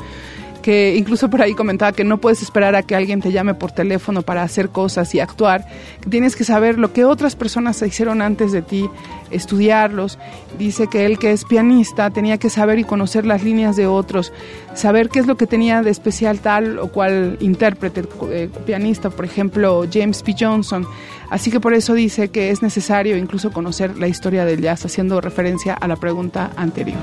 que 0.65 0.97
incluso 0.97 1.29
por 1.29 1.43
ahí 1.43 1.53
comentaba 1.53 1.93
que 1.93 2.05
no 2.05 2.23
puedes 2.23 2.41
esperar 2.41 2.75
a 2.75 2.83
que 2.83 2.97
alguien 2.97 3.21
te 3.21 3.31
llame 3.31 3.53
por 3.53 3.73
teléfono 3.73 4.23
para 4.23 4.43
hacer 4.43 4.71
cosas 4.71 5.15
y 5.15 5.21
actuar, 5.21 5.67
tienes 6.09 6.37
que 6.37 6.45
saber 6.45 6.79
lo 6.79 6.91
que 6.91 7.05
otras 7.05 7.37
personas 7.37 7.83
hicieron 7.83 8.23
antes 8.23 8.51
de 8.51 8.63
ti, 8.63 8.89
estudiarlos. 9.31 10.19
Dice 10.59 10.87
que 10.87 11.05
él 11.05 11.19
que 11.19 11.33
es 11.33 11.45
pianista 11.45 12.09
tenía 12.09 12.39
que 12.39 12.49
saber 12.49 12.79
y 12.79 12.85
conocer 12.85 13.27
las 13.27 13.45
líneas 13.45 13.77
de 13.77 13.87
otros, 13.87 14.33
saber 14.73 15.11
qué 15.11 15.19
es 15.19 15.27
lo 15.27 15.37
que 15.37 15.47
tenía 15.47 15.83
de 15.83 15.91
especial 15.91 16.39
tal 16.39 16.79
o 16.79 16.89
cual 16.89 17.37
intérprete, 17.41 18.05
eh, 18.31 18.49
pianista, 18.65 19.11
por 19.11 19.27
ejemplo, 19.27 19.85
James 19.93 20.23
P. 20.23 20.35
Johnson. 20.41 20.87
Así 21.29 21.51
que 21.51 21.61
por 21.61 21.75
eso 21.75 21.93
dice 21.93 22.31
que 22.31 22.49
es 22.49 22.63
necesario 22.63 23.19
incluso 23.19 23.53
conocer 23.53 23.99
la 23.99 24.09
historia 24.09 24.47
del 24.47 24.63
jazz, 24.63 24.87
haciendo 24.87 25.21
referencia 25.21 25.75
a 25.75 25.87
la 25.87 25.97
pregunta 25.97 26.53
anterior. 26.57 27.03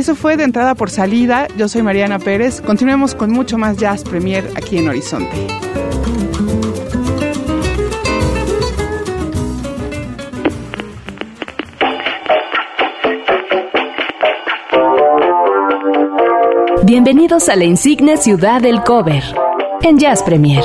Eso 0.00 0.14
fue 0.14 0.38
de 0.38 0.44
entrada 0.44 0.74
por 0.74 0.88
salida. 0.88 1.46
Yo 1.58 1.68
soy 1.68 1.82
Mariana 1.82 2.18
Pérez. 2.18 2.62
Continuemos 2.62 3.14
con 3.14 3.30
mucho 3.30 3.58
más 3.58 3.76
Jazz 3.76 4.02
Premier 4.02 4.50
aquí 4.56 4.78
en 4.78 4.88
Horizonte. 4.88 5.46
Bienvenidos 16.82 17.50
a 17.50 17.56
la 17.56 17.64
insigne 17.64 18.16
ciudad 18.16 18.62
del 18.62 18.82
cover 18.82 19.22
en 19.82 19.98
Jazz 19.98 20.22
Premier. 20.22 20.64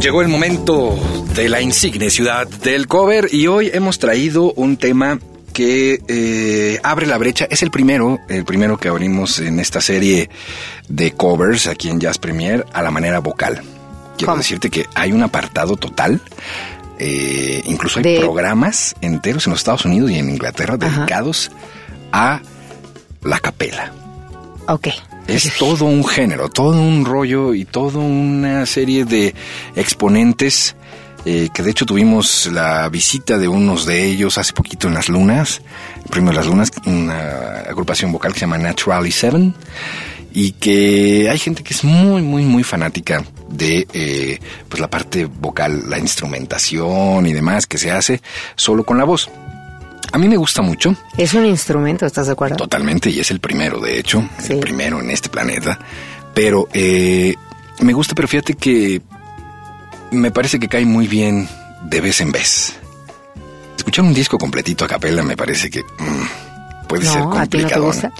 Llegó 0.00 0.22
el 0.22 0.28
momento 0.28 0.94
de 1.34 1.48
la 1.48 1.60
insigne 1.60 2.10
ciudad 2.10 2.46
del 2.46 2.86
cover 2.86 3.28
y 3.32 3.46
hoy 3.46 3.70
hemos 3.72 3.98
traído 3.98 4.52
un 4.52 4.76
tema 4.76 5.18
que 5.52 6.00
eh, 6.08 6.80
abre 6.82 7.06
la 7.06 7.18
brecha. 7.18 7.46
Es 7.50 7.62
el 7.62 7.70
primero, 7.70 8.18
el 8.28 8.44
primero 8.44 8.78
que 8.78 8.88
abrimos 8.88 9.38
en 9.40 9.60
esta 9.60 9.80
serie 9.80 10.28
de 10.88 11.12
covers 11.12 11.66
aquí 11.66 11.88
en 11.90 12.00
Jazz 12.00 12.18
Premier 12.18 12.64
a 12.72 12.82
la 12.82 12.90
manera 12.90 13.20
vocal. 13.20 13.62
Quiero 14.16 14.32
¿Cómo? 14.32 14.38
decirte 14.38 14.70
que 14.70 14.86
hay 14.94 15.12
un 15.12 15.22
apartado 15.22 15.76
total. 15.76 16.20
eh, 16.98 17.62
incluso 17.66 17.98
hay 17.98 18.04
De- 18.04 18.20
programas 18.20 18.94
enteros 19.00 19.46
en 19.46 19.50
los 19.52 19.60
Estados 19.60 19.84
Unidos 19.84 20.10
y 20.12 20.16
en 20.18 20.30
Inglaterra 20.30 20.76
Ajá. 20.80 21.00
dedicados 21.00 21.50
a 22.12 22.40
la 23.22 23.40
capela. 23.40 23.92
Ok. 24.68 24.88
Es 25.26 25.56
todo 25.58 25.86
un 25.86 26.06
género, 26.06 26.48
todo 26.50 26.78
un 26.80 27.04
rollo 27.04 27.54
y 27.54 27.64
toda 27.64 27.98
una 27.98 28.66
serie 28.66 29.04
de 29.06 29.34
exponentes 29.74 30.76
eh, 31.24 31.48
que 31.52 31.62
de 31.62 31.70
hecho 31.70 31.86
tuvimos 31.86 32.46
la 32.52 32.88
visita 32.88 33.38
de 33.38 33.48
unos 33.48 33.86
de 33.86 34.04
ellos 34.04 34.38
hace 34.38 34.52
poquito 34.52 34.88
en 34.88 34.94
Las 34.94 35.08
Lunas, 35.08 35.62
el 36.04 36.10
premio 36.10 36.30
de 36.30 36.36
Las 36.36 36.46
Lunas, 36.46 36.70
una 36.86 37.60
agrupación 37.68 38.12
vocal 38.12 38.32
que 38.32 38.40
se 38.40 38.44
llama 38.46 38.58
Naturally 38.58 39.10
Seven 39.10 39.54
y 40.32 40.52
que 40.52 41.28
hay 41.30 41.38
gente 41.38 41.62
que 41.62 41.74
es 41.74 41.84
muy, 41.84 42.20
muy, 42.22 42.44
muy 42.44 42.62
fanática 42.64 43.24
de 43.48 43.86
eh, 43.92 44.40
pues 44.68 44.80
la 44.80 44.90
parte 44.90 45.26
vocal, 45.26 45.84
la 45.88 45.98
instrumentación 45.98 47.26
y 47.26 47.32
demás 47.32 47.66
que 47.66 47.78
se 47.78 47.90
hace 47.92 48.20
solo 48.56 48.84
con 48.84 48.98
la 48.98 49.04
voz. 49.04 49.30
A 50.12 50.18
mí 50.18 50.28
me 50.28 50.36
gusta 50.36 50.62
mucho, 50.62 50.94
Es 51.16 51.34
un 51.34 51.44
instrumento, 51.46 52.04
¿estás 52.06 52.26
de 52.26 52.32
acuerdo? 52.34 52.56
Totalmente, 52.56 53.10
y 53.10 53.18
es 53.20 53.30
el 53.30 53.40
primero, 53.40 53.80
de 53.80 53.98
hecho, 53.98 54.28
Sí. 54.38 54.52
el 54.52 54.60
primero 54.60 55.00
en 55.00 55.10
este 55.10 55.28
planeta. 55.28 55.78
Pero 56.34 56.68
eh, 56.72 57.34
me 57.80 57.92
gusta, 57.92 58.14
pero 58.14 58.28
fíjate 58.28 58.54
que 58.54 59.00
me 60.14 60.30
parece 60.30 60.58
que 60.58 60.68
cae 60.68 60.84
muy 60.84 61.06
bien 61.06 61.48
de 61.82 62.00
vez 62.00 62.20
en 62.20 62.32
vez. 62.32 62.74
Escuchar 63.76 64.04
un 64.04 64.14
disco 64.14 64.38
completito 64.38 64.84
a 64.84 64.88
capela 64.88 65.22
me 65.22 65.36
parece 65.36 65.68
que 65.70 65.82
mm, 65.82 66.86
puede 66.88 67.04
No, 67.04 67.12
ser 67.12 67.22
¿a 67.22 67.46
ti 67.46 67.58
no 67.58 67.68
te 67.68 67.74
complicado. 67.74 68.12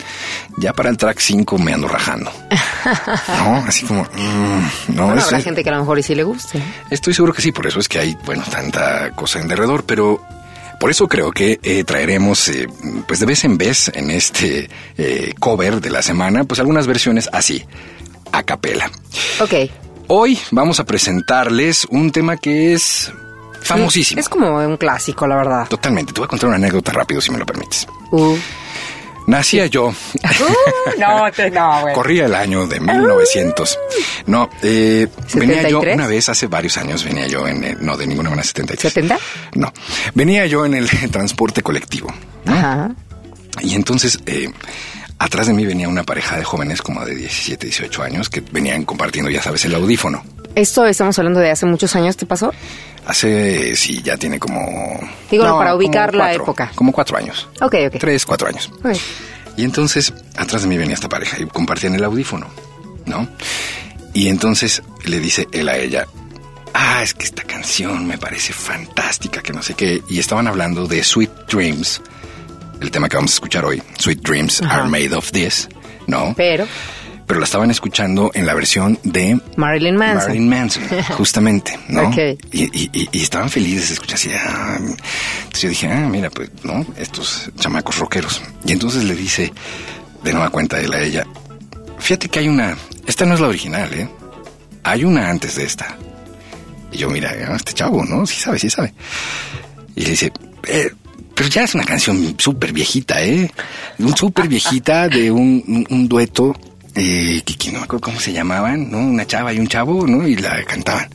Ya 0.59 0.73
para 0.73 0.91
el 0.91 0.97
track 0.97 1.19
5 1.19 1.59
me 1.59 1.73
ando 1.73 1.89
rajando. 1.89 2.31
no, 3.29 3.57
así 3.67 3.85
como... 3.87 4.03
mm, 4.03 4.95
no, 4.95 5.07
Bueno, 5.07 5.19
es- 5.19 5.25
habrá 5.25 5.41
gente 5.41 5.63
que 5.65 5.71
a 5.71 5.73
lo 5.75 5.81
mejor 5.81 5.99
y 5.99 6.03
sí 6.03 6.15
le 6.15 6.23
guste. 6.25 6.61
Estoy 6.91 7.15
seguro 7.15 7.33
que 7.33 7.43
sí, 7.43 7.51
por 7.53 7.67
eso 7.67 7.79
es 7.81 7.89
que 7.89 7.99
hay, 7.99 8.17
bueno, 8.27 8.45
tanta 8.51 9.11
cosa 9.13 9.41
en 9.41 9.49
derredor, 9.49 9.85
pero 9.85 10.21
por 10.81 10.91
eso 10.91 11.09
creo 11.09 11.31
que 11.33 11.59
eh, 11.63 11.85
traeremos, 11.85 12.49
eh, 12.49 12.67
pues 13.09 13.21
de 13.21 13.27
vez 13.27 13.45
en 13.45 13.57
vez 13.57 13.91
en 13.95 14.11
este 14.11 14.69
eh, 14.99 15.33
cover 15.41 15.81
de 15.81 15.91
la 15.91 16.03
semana, 16.03 16.45
pues 16.45 16.61
algunas 16.61 16.87
versiones 16.87 17.29
así, 17.33 17.65
a 18.33 18.43
capela. 18.43 18.91
Ok. 19.41 19.55
Hoy 20.09 20.39
vamos 20.51 20.81
a 20.81 20.85
presentarles 20.85 21.87
un 21.91 22.11
tema 22.13 22.37
que 22.37 22.75
es 22.75 23.11
famosísimo. 23.63 24.21
Es 24.21 24.29
como 24.29 24.57
un 24.59 24.77
clásico, 24.77 25.27
la 25.27 25.37
verdad. 25.37 25.67
Totalmente. 25.69 26.13
Te 26.13 26.21
voy 26.21 26.27
a 26.27 26.29
contar 26.29 26.49
una 26.49 26.57
anécdota 26.57 26.93
rápido, 26.93 27.21
si 27.21 27.31
me 27.31 27.39
lo 27.39 27.47
permites. 27.47 27.87
Uh. 28.11 28.37
Nacía 29.27 29.65
yo, 29.67 29.87
Uh, 29.89 31.01
no, 31.01 31.33
te- 31.35 31.51
no, 31.51 31.81
güey. 31.81 31.95
corría 31.95 32.27
el 32.27 32.35
año 32.35 32.67
de 32.67 32.79
1900. 32.79 33.79
No, 34.27 34.51
eh, 34.63 35.09
venía 35.33 35.63
yo 35.63 35.81
73. 35.81 35.95
una 35.95 36.07
vez, 36.07 36.29
hace 36.29 36.47
varios 36.47 36.77
años, 36.77 37.03
venía 37.05 37.27
yo 37.27 37.49
en, 37.49 37.65
el- 37.65 37.83
no, 37.85 37.97
de 37.97 38.07
ninguna 38.07 38.29
manera 38.29 38.47
73. 38.47 38.95
¿70? 38.95 39.19
No, 39.55 39.73
venía 40.15 40.45
yo 40.45 40.67
en 40.67 40.75
el 40.75 40.91
transporte 41.11 41.63
colectivo. 41.63 42.13
¿no? 42.45 42.53
Ajá. 42.53 42.91
Y 43.63 43.75
entonces 43.75 44.19
eh, 44.27 44.51
atrás 45.19 45.47
de 45.47 45.53
mí 45.53 45.65
venía 45.65 45.89
una 45.89 46.05
pareja 46.05 46.37
de 46.37 46.45
jóvenes 46.45 46.83
como 46.83 47.05
de 47.05 47.15
17, 47.15 47.67
18 47.67 48.03
años 48.03 48.29
que 48.29 48.41
venían 48.41 48.85
compartiendo, 48.85 49.31
ya 49.31 49.43
sabes, 49.43 49.65
el 49.65 49.75
audífono. 49.75 50.23
Esto 50.55 50.87
estamos 50.87 51.19
hablando 51.19 51.41
de 51.41 51.51
hace 51.51 51.67
muchos 51.67 51.95
años, 51.97 52.17
¿te 52.17 52.27
pasó? 52.27 52.53
Hace, 53.07 53.77
sí, 53.77 54.03
ya 54.03 54.17
tiene 54.17 54.39
como... 54.39 54.99
Digo, 55.31 55.45
para 55.59 55.75
ubicar 55.75 56.15
la 56.15 56.27
cuatro, 56.27 56.43
época. 56.43 56.73
Como 56.75 56.93
cuatro 56.93 57.17
años. 57.17 57.49
Ok, 57.61 57.75
ok. 57.89 57.97
Tres, 57.99 58.25
cuatro 58.25 58.49
años. 58.49 58.71
Ok. 58.83 58.97
Y 59.57 59.65
entonces, 59.65 60.13
atrás 60.37 60.63
de 60.63 60.69
mí 60.69 60.77
venía 60.77 60.95
esta 60.95 61.09
pareja 61.09 61.39
y 61.41 61.47
compartían 61.47 61.95
el 61.95 62.05
audífono, 62.05 62.49
¿no? 63.07 63.29
Y 64.13 64.29
entonces 64.29 64.83
le 65.05 65.19
dice 65.21 65.49
él 65.53 65.69
a 65.69 65.77
ella, 65.77 66.07
ah, 66.73 67.03
es 67.03 67.15
que 67.15 67.25
esta 67.25 67.43
canción 67.43 68.07
me 68.07 68.17
parece 68.17 68.53
fantástica, 68.53 69.43
que 69.43 69.53
no 69.53 69.63
sé 69.63 69.75
qué. 69.75 70.03
Y 70.09 70.19
estaban 70.19 70.47
hablando 70.47 70.87
de 70.87 71.03
Sweet 71.03 71.31
Dreams, 71.51 72.01
el 72.85 72.91
tema 72.91 73.09
que 73.09 73.17
vamos 73.17 73.33
a 73.33 73.35
escuchar 73.35 73.65
hoy. 73.65 73.83
Sweet 73.99 74.21
Dreams 74.23 74.63
are 74.63 74.89
made 74.89 75.15
of 75.15 75.31
this, 75.33 75.69
¿no? 76.07 76.35
Pero 76.37 76.67
Pero 77.27 77.41
la 77.41 77.45
estaban 77.47 77.71
escuchando 77.71 78.31
en 78.35 78.45
la 78.47 78.53
versión 78.55 78.99
de 79.03 79.41
Marilyn 79.57 79.97
Manson. 79.97 80.29
Marilyn 80.29 80.49
Manson, 80.49 80.83
justamente, 81.17 81.79
¿no? 81.89 82.09
Ok. 82.09 82.17
Y, 82.53 82.65
y- 82.65 82.91
y- 83.13 83.23
estaban 83.23 83.49
felices 83.49 83.89
de 83.89 83.95
escuchar 83.95 84.17
así. 84.17 84.31
ah, 84.35 84.77
entonces 84.79 85.63
yo 85.63 85.69
dije, 85.71 85.89
ah, 85.91 86.07
mira, 86.11 86.29
pues, 86.31 86.51
¿no? 86.65 86.85
Estos 86.99 87.51
chamacos 87.59 87.97
rockeros. 87.99 88.43
Y 88.67 88.73
entonces 88.73 89.05
le 89.05 89.15
dice, 89.15 89.53
de 90.23 90.33
nueva 90.33 90.51
cuenta 90.51 90.79
él 90.81 90.93
a 90.93 91.01
ella, 91.01 91.27
fíjate 91.99 92.29
que 92.29 92.41
hay 92.41 92.49
una, 92.49 92.77
esta 93.07 93.25
no 93.25 93.35
es 93.35 93.41
la 93.41 93.49
original, 93.49 93.93
¿eh? 93.95 94.09
Hay 94.83 95.05
una 95.05 95.31
antes 95.31 95.55
de 95.57 95.65
esta. 95.65 95.97
Y 96.93 96.99
yo, 96.99 97.09
mira, 97.09 97.33
ah, 97.49 97.57
este 97.57 97.73
chavo, 97.73 98.05
¿no? 98.05 98.27
Sí 98.27 98.39
sabe, 98.39 98.59
sí 98.59 98.69
sabe. 98.69 98.93
Y 99.97 100.03
le 100.03 100.11
dice, 100.11 100.31
eh, 100.69 100.91
pero 101.35 101.49
ya 101.49 101.65
es 101.65 101.75
una 101.75 101.85
canción 101.85 102.35
súper 102.39 102.73
viejita, 102.73 103.23
¿eh? 103.23 103.51
Un 103.99 104.17
súper 104.17 104.49
viejita 104.49 105.09
de 105.09 105.31
un, 105.31 106.07
dueto, 106.09 106.55
eh, 106.95 107.43
que, 107.45 107.57
que 107.57 107.73
no 107.73 107.79
me 107.81 107.85
acuerdo 107.85 108.05
cómo 108.05 108.21
se 108.21 108.33
llamaban, 108.33 108.91
¿no? 108.91 108.99
Una 108.99 109.27
chava 109.27 109.53
y 109.53 109.59
un 109.59 109.67
chavo, 109.67 110.07
¿no? 110.07 110.27
Y 110.27 110.37
la 110.37 110.63
cantaban. 110.65 111.09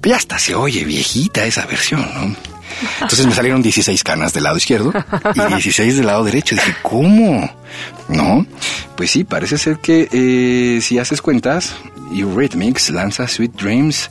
Pero 0.00 0.14
ya 0.14 0.16
hasta 0.16 0.38
se 0.38 0.54
oye 0.54 0.84
viejita 0.84 1.44
esa 1.44 1.66
versión, 1.66 2.00
¿no? 2.00 2.36
Entonces 3.00 3.26
me 3.26 3.34
salieron 3.34 3.62
16 3.62 4.02
canas 4.04 4.32
del 4.32 4.44
lado 4.44 4.56
izquierdo 4.56 4.92
y 5.34 5.40
16 5.40 5.96
del 5.96 6.06
lado 6.06 6.24
derecho. 6.24 6.54
Dije, 6.54 6.74
¿cómo? 6.82 7.50
¿No? 8.08 8.46
Pues 8.96 9.10
sí, 9.10 9.24
parece 9.24 9.58
ser 9.58 9.78
que 9.78 10.08
eh, 10.10 10.80
si 10.80 10.98
haces 10.98 11.20
cuentas, 11.20 11.74
Eurythmics 12.12 12.90
lanza 12.90 13.26
Sweet 13.28 13.52
Dreams 13.54 14.10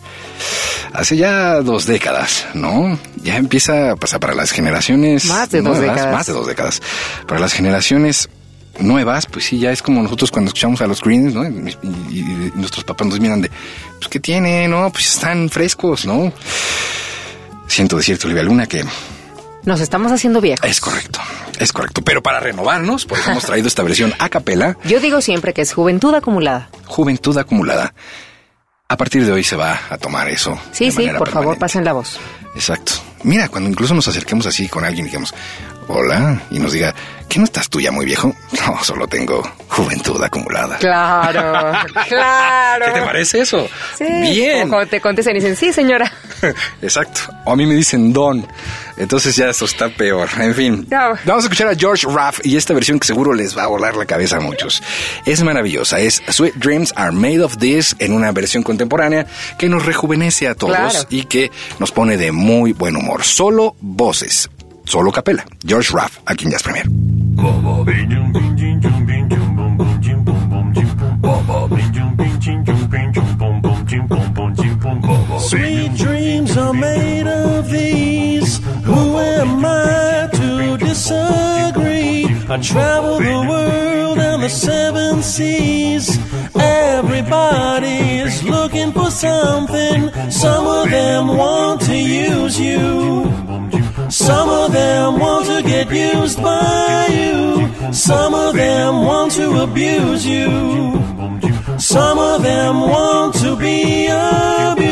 hace 0.93 1.17
ya 1.17 1.61
dos 1.61 1.85
décadas, 1.85 2.45
¿no? 2.53 2.97
Ya 3.23 3.37
empieza 3.37 3.91
a 3.91 3.95
pasar 3.95 4.19
para 4.19 4.33
las 4.33 4.51
generaciones 4.51 5.25
Más 5.25 5.49
de 5.49 5.61
dos 5.61 5.77
nuevas, 5.77 5.95
décadas. 5.95 6.13
Más 6.13 6.25
de 6.27 6.33
dos 6.33 6.47
décadas. 6.47 6.81
Para 7.27 7.39
las 7.39 7.53
generaciones 7.53 8.29
nuevas, 8.79 9.25
pues 9.25 9.45
sí, 9.45 9.59
ya 9.59 9.71
es 9.71 9.81
como 9.81 10.01
nosotros 10.01 10.31
cuando 10.31 10.49
escuchamos 10.49 10.81
a 10.81 10.87
los 10.87 11.01
Greens, 11.01 11.33
¿no? 11.33 11.43
Y, 11.45 11.75
y- 11.83 12.19
y 12.19 12.51
nuestros 12.55 12.83
papás 12.85 13.07
nos 13.07 13.19
miran 13.19 13.41
de, 13.41 13.49
pues, 13.97 14.07
¿qué 14.09 14.19
tiene? 14.19 14.67
No, 14.67 14.89
pues 14.91 15.07
están 15.13 15.49
frescos, 15.49 16.05
¿no? 16.05 16.31
Siento 17.67 17.97
decirte, 17.97 18.25
Olivia 18.25 18.43
Luna, 18.43 18.65
que 18.67 18.83
nos 19.69 19.79
estamos 19.79 20.11
haciendo 20.11 20.41
viejos. 20.41 20.67
es 20.67 20.81
correcto, 20.81 21.19
es 21.59 21.71
correcto. 21.71 22.01
Pero 22.01 22.21
para 22.21 22.39
renovarnos, 22.41 23.05
por 23.05 23.19
eso 23.19 23.31
hemos 23.31 23.45
traído 23.45 23.67
esta 23.67 23.83
versión 23.83 24.13
a 24.19 24.27
capela, 24.27 24.77
Yo 24.83 24.99
digo 24.99 25.21
siempre 25.21 25.53
que 25.53 25.61
es 25.61 25.71
juventud 25.73 26.13
acumulada. 26.13 26.69
Juventud 26.87 27.37
Acumulada. 27.37 27.93
A 28.87 28.97
partir 28.97 29.23
de 29.23 29.31
hoy 29.31 29.43
se 29.43 29.55
va 29.55 29.79
a 29.91 29.97
tomar 29.99 30.27
eso. 30.29 30.59
Sí, 30.71 30.85
de 30.85 30.91
sí, 30.91 31.09
por 31.15 31.29
favor, 31.29 31.59
pasen 31.59 31.85
la 31.85 31.93
voz. 31.93 32.19
Exacto. 32.55 32.93
Mira, 33.21 33.47
cuando 33.47 33.69
incluso 33.69 33.93
nos 33.93 34.07
acerquemos 34.07 34.47
así 34.47 34.67
con 34.67 34.83
alguien 34.83 35.05
y 35.05 35.09
digamos, 35.09 35.33
hola, 35.89 36.41
y 36.51 36.59
nos 36.59 36.71
diga, 36.71 36.93
¿qué 37.27 37.39
no 37.39 37.45
estás 37.45 37.69
tú 37.69 37.81
ya 37.81 37.91
muy 37.91 38.05
viejo? 38.05 38.33
No, 38.65 38.83
solo 38.83 39.07
tengo 39.07 39.41
juventud 39.67 40.21
acumulada. 40.23 40.77
Claro, 40.77 41.77
claro. 42.07 42.85
¿Qué 42.85 42.91
te 42.99 43.05
parece 43.05 43.41
eso? 43.41 43.67
Sí. 43.97 44.05
Bien. 44.05 44.67
O 44.67 44.69
cuando 44.69 44.89
te 44.89 45.01
contestan 45.01 45.35
y 45.35 45.39
dicen, 45.39 45.55
sí, 45.55 45.73
señora. 45.73 46.11
Exacto. 46.81 47.21
O 47.45 47.51
a 47.53 47.55
mí 47.55 47.65
me 47.65 47.73
dicen 47.75 48.13
Don. 48.13 48.45
Entonces 48.97 49.35
ya 49.35 49.49
eso 49.49 49.65
está 49.65 49.89
peor. 49.89 50.27
En 50.39 50.53
fin. 50.53 50.87
No. 50.91 51.13
Vamos 51.25 51.43
a 51.43 51.47
escuchar 51.47 51.67
a 51.69 51.75
George 51.75 52.05
Raff 52.09 52.39
y 52.43 52.57
esta 52.57 52.73
versión 52.73 52.99
que 52.99 53.07
seguro 53.07 53.33
les 53.33 53.57
va 53.57 53.63
a 53.63 53.67
volar 53.67 53.95
la 53.95 54.05
cabeza 54.05 54.37
a 54.37 54.39
muchos. 54.41 54.83
Es 55.25 55.41
maravillosa. 55.43 55.99
Es 55.99 56.21
Sweet 56.29 56.55
Dreams 56.55 56.93
Are 56.97 57.11
Made 57.11 57.41
of 57.41 57.57
This 57.57 57.95
en 57.99 58.13
una 58.13 58.31
versión 58.31 58.61
contemporánea 58.63 59.25
que 59.57 59.69
nos 59.69 59.85
rejuvenece 59.85 60.47
a 60.47 60.55
todos 60.55 60.75
Claro. 60.75 61.07
y 61.09 61.23
que 61.25 61.49
nos 61.79 61.91
pone 61.91 62.17
de 62.17 62.31
muy 62.33 62.73
buen 62.73 62.95
humor. 62.97 63.23
Solo 63.23 63.75
voces. 63.79 64.49
Solo 64.89 65.11
capela. 65.11 65.45
George 65.63 65.91
Raff, 65.93 66.19
aquí 66.25 66.45
en 66.45 66.51
Jazz 66.51 66.63
Premier. 66.63 66.83
Sweet 75.37 75.95
dreams 75.95 76.57
are 76.57 76.73
made 76.73 77.27
of 77.27 77.69
these. 77.69 78.59
Who 78.83 79.19
am 79.19 79.63
I 79.63 80.27
to 80.33 80.77
disagree? 80.77 82.25
I 82.49 82.57
travel 82.57 83.19
the 83.19 83.45
world 83.47 84.17
and 84.17 84.41
the 84.41 84.49
seven 84.49 85.21
seas. 85.21 86.17
Everybody 86.55 88.21
is 88.25 88.41
looking 88.41 88.91
for 88.91 89.11
something. 89.11 90.09
Some 90.31 90.65
of 90.65 90.89
them 90.89 91.27
want 91.37 91.81
to 91.81 91.95
use 91.95 92.59
you. 92.59 93.29
Some 94.09 94.49
of 94.49 94.71
them 94.71 95.19
want 95.19 95.45
to 95.45 95.61
get 95.61 95.91
used 95.91 96.41
by 96.41 97.07
you. 97.11 97.93
Some 97.93 98.33
of 98.33 98.55
them 98.55 99.05
want 99.05 99.33
to 99.33 99.61
abuse 99.61 100.25
you. 100.25 100.99
Some 101.77 102.17
of 102.17 102.41
them 102.41 102.81
want 102.81 103.35
to 103.35 103.55
be 103.55 104.07
abused. 104.07 104.88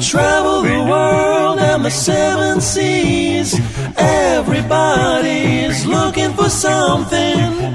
Travel 0.00 0.62
the 0.62 0.82
world 0.90 1.58
and 1.58 1.84
the 1.84 1.90
seven 1.90 2.60
seas. 2.60 3.54
Everybody 3.96 5.60
is 5.64 5.86
looking 5.86 6.32
for 6.32 6.48
something. 6.48 7.70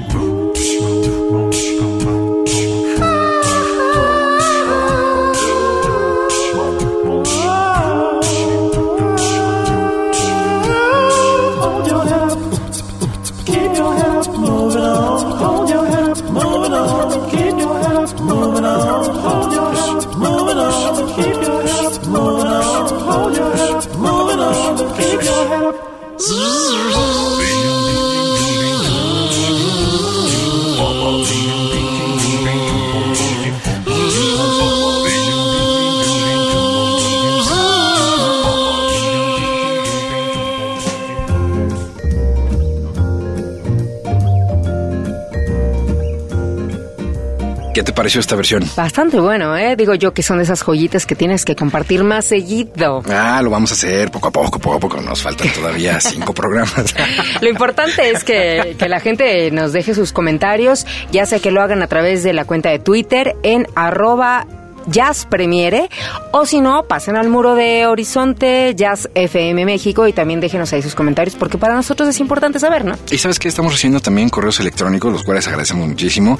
Pareció 48.06 48.20
esta 48.20 48.36
versión? 48.36 48.62
Bastante 48.76 49.18
bueno, 49.18 49.56
¿eh? 49.56 49.74
Digo 49.74 49.92
yo 49.96 50.14
que 50.14 50.22
son 50.22 50.36
de 50.36 50.44
esas 50.44 50.62
joyitas 50.62 51.06
que 51.06 51.16
tienes 51.16 51.44
que 51.44 51.56
compartir 51.56 52.04
más 52.04 52.26
seguido. 52.26 53.02
Ah, 53.10 53.40
lo 53.42 53.50
vamos 53.50 53.72
a 53.72 53.74
hacer 53.74 54.12
poco 54.12 54.28
a 54.28 54.30
poco, 54.30 54.60
poco 54.60 54.76
a 54.76 54.78
poco. 54.78 55.00
Nos 55.00 55.22
faltan 55.22 55.48
todavía 55.52 56.00
cinco 56.00 56.32
programas. 56.32 56.94
Lo 57.40 57.48
importante 57.48 58.08
es 58.10 58.22
que, 58.22 58.76
que 58.78 58.88
la 58.88 59.00
gente 59.00 59.50
nos 59.50 59.72
deje 59.72 59.92
sus 59.92 60.12
comentarios, 60.12 60.86
ya 61.10 61.26
sea 61.26 61.40
que 61.40 61.50
lo 61.50 61.60
hagan 61.60 61.82
a 61.82 61.88
través 61.88 62.22
de 62.22 62.32
la 62.32 62.44
cuenta 62.44 62.70
de 62.70 62.78
Twitter 62.78 63.34
en 63.42 63.66
arroba 63.74 64.46
Jazz 64.86 65.26
Premiere, 65.26 65.88
o 66.32 66.46
si 66.46 66.60
no, 66.60 66.84
pasen 66.84 67.16
al 67.16 67.28
muro 67.28 67.54
de 67.54 67.86
Horizonte 67.86 68.74
Jazz 68.74 69.08
FM 69.14 69.64
México 69.64 70.06
y 70.06 70.12
también 70.12 70.40
déjenos 70.40 70.72
ahí 70.72 70.82
sus 70.82 70.94
comentarios, 70.94 71.36
porque 71.36 71.58
para 71.58 71.74
nosotros 71.74 72.08
es 72.08 72.20
importante 72.20 72.58
saber, 72.58 72.84
¿no? 72.84 72.96
Y 73.10 73.18
sabes 73.18 73.38
que 73.38 73.48
estamos 73.48 73.72
recibiendo 73.72 74.00
también 74.00 74.28
correos 74.28 74.60
electrónicos, 74.60 75.12
los 75.12 75.24
cuales 75.24 75.46
agradecemos 75.48 75.88
muchísimo. 75.88 76.38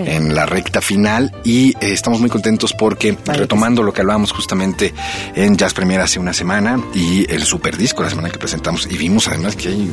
en 0.05 0.35
la 0.35 0.45
recta 0.45 0.81
final 0.81 1.31
y 1.43 1.69
eh, 1.71 1.93
estamos 1.93 2.19
muy 2.19 2.29
contentos 2.29 2.73
porque 2.73 3.17
Vale, 3.25 3.39
retomando 3.39 3.81
lo 3.81 3.91
que 3.91 4.01
hablábamos 4.01 4.31
justamente 4.31 4.93
en 5.35 5.57
Jazz 5.57 5.73
Premier 5.73 5.99
hace 5.99 6.19
una 6.19 6.33
semana 6.33 6.79
y 6.93 7.25
el 7.31 7.43
super 7.43 7.75
disco 7.75 8.03
la 8.03 8.09
semana 8.09 8.29
que 8.29 8.37
presentamos 8.37 8.87
y 8.89 8.97
vimos 8.97 9.27
además 9.27 9.55
que 9.55 9.69
hay 9.69 9.91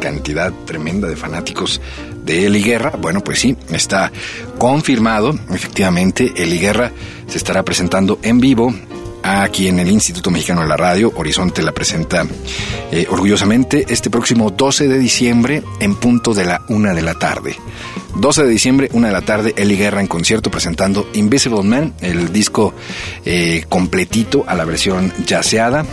cantidad 0.00 0.52
tremenda 0.66 1.08
de 1.08 1.16
fanáticos 1.16 1.80
de 2.24 2.46
Eli 2.46 2.62
Guerra, 2.62 2.90
bueno 2.98 3.22
pues 3.22 3.38
sí, 3.40 3.56
está 3.72 4.12
confirmado 4.58 5.34
efectivamente 5.50 6.32
Eli 6.36 6.58
Guerra 6.58 6.92
se 7.26 7.38
estará 7.38 7.62
presentando 7.62 8.18
en 8.22 8.38
vivo 8.38 8.74
aquí 9.24 9.68
en 9.68 9.78
el 9.78 9.90
Instituto 9.90 10.30
Mexicano 10.30 10.60
de 10.60 10.68
la 10.68 10.76
Radio. 10.76 11.12
Horizonte 11.16 11.62
la 11.62 11.72
presenta 11.72 12.26
eh, 12.92 13.06
orgullosamente 13.08 13.86
este 13.88 14.10
próximo 14.10 14.50
12 14.50 14.86
de 14.86 14.98
diciembre 14.98 15.62
en 15.80 15.96
punto 15.96 16.34
de 16.34 16.44
la 16.44 16.62
una 16.68 16.92
de 16.92 17.02
la 17.02 17.14
tarde. 17.14 17.56
12 18.16 18.44
de 18.44 18.48
diciembre, 18.48 18.88
una 18.92 19.08
de 19.08 19.14
la 19.14 19.22
tarde, 19.22 19.54
Eli 19.56 19.76
Guerra 19.76 20.00
en 20.00 20.06
concierto 20.06 20.50
presentando 20.50 21.08
Invisible 21.14 21.62
Man, 21.62 21.94
el 22.00 22.32
disco 22.32 22.74
eh, 23.24 23.64
completito 23.68 24.44
a 24.46 24.54
la 24.54 24.64
versión 24.64 25.12
jazzeada. 25.26 25.84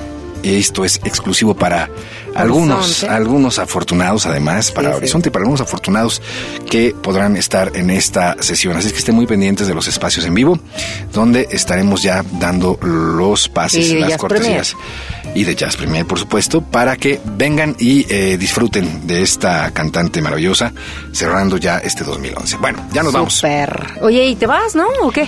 Esto 0.43 0.83
es 0.83 0.99
exclusivo 1.05 1.55
para 1.55 1.89
algunos, 2.35 3.03
algunos 3.03 3.59
afortunados, 3.59 4.25
además, 4.25 4.71
para 4.71 4.89
Sí, 4.89 4.93
sí. 4.93 4.97
Horizonte 4.97 5.29
y 5.29 5.31
para 5.31 5.43
algunos 5.43 5.61
afortunados 5.61 6.21
que 6.69 6.95
podrán 7.01 7.35
estar 7.37 7.75
en 7.75 7.89
esta 7.89 8.35
sesión. 8.41 8.77
Así 8.77 8.91
que 8.91 8.97
estén 8.97 9.15
muy 9.15 9.27
pendientes 9.27 9.67
de 9.67 9.73
los 9.73 9.87
espacios 9.87 10.25
en 10.25 10.33
vivo, 10.33 10.59
donde 11.13 11.47
estaremos 11.51 12.01
ya 12.01 12.23
dando 12.39 12.77
los 12.81 13.49
pases, 13.49 13.89
Y 13.89 13.99
las 13.99 14.17
cortesías 14.17 14.75
y 15.33 15.43
de 15.43 15.55
Jazz 15.55 15.77
Premier, 15.77 16.05
por 16.05 16.19
supuesto, 16.19 16.61
para 16.61 16.97
que 16.97 17.19
vengan 17.37 17.75
y 17.79 18.05
eh, 18.13 18.37
disfruten 18.37 19.07
de 19.07 19.21
esta 19.21 19.71
cantante 19.71 20.21
maravillosa, 20.21 20.73
cerrando 21.11 21.57
ya 21.57 21.77
este 21.77 22.03
2011. 22.03 22.57
Bueno, 22.57 22.85
ya 22.91 23.03
nos 23.03 23.13
vamos. 23.13 23.35
Super. 23.35 23.93
Oye, 24.01 24.25
¿y 24.25 24.35
te 24.35 24.45
vas, 24.45 24.75
no? 24.75 24.87
¿O 25.01 25.11
qué? 25.11 25.27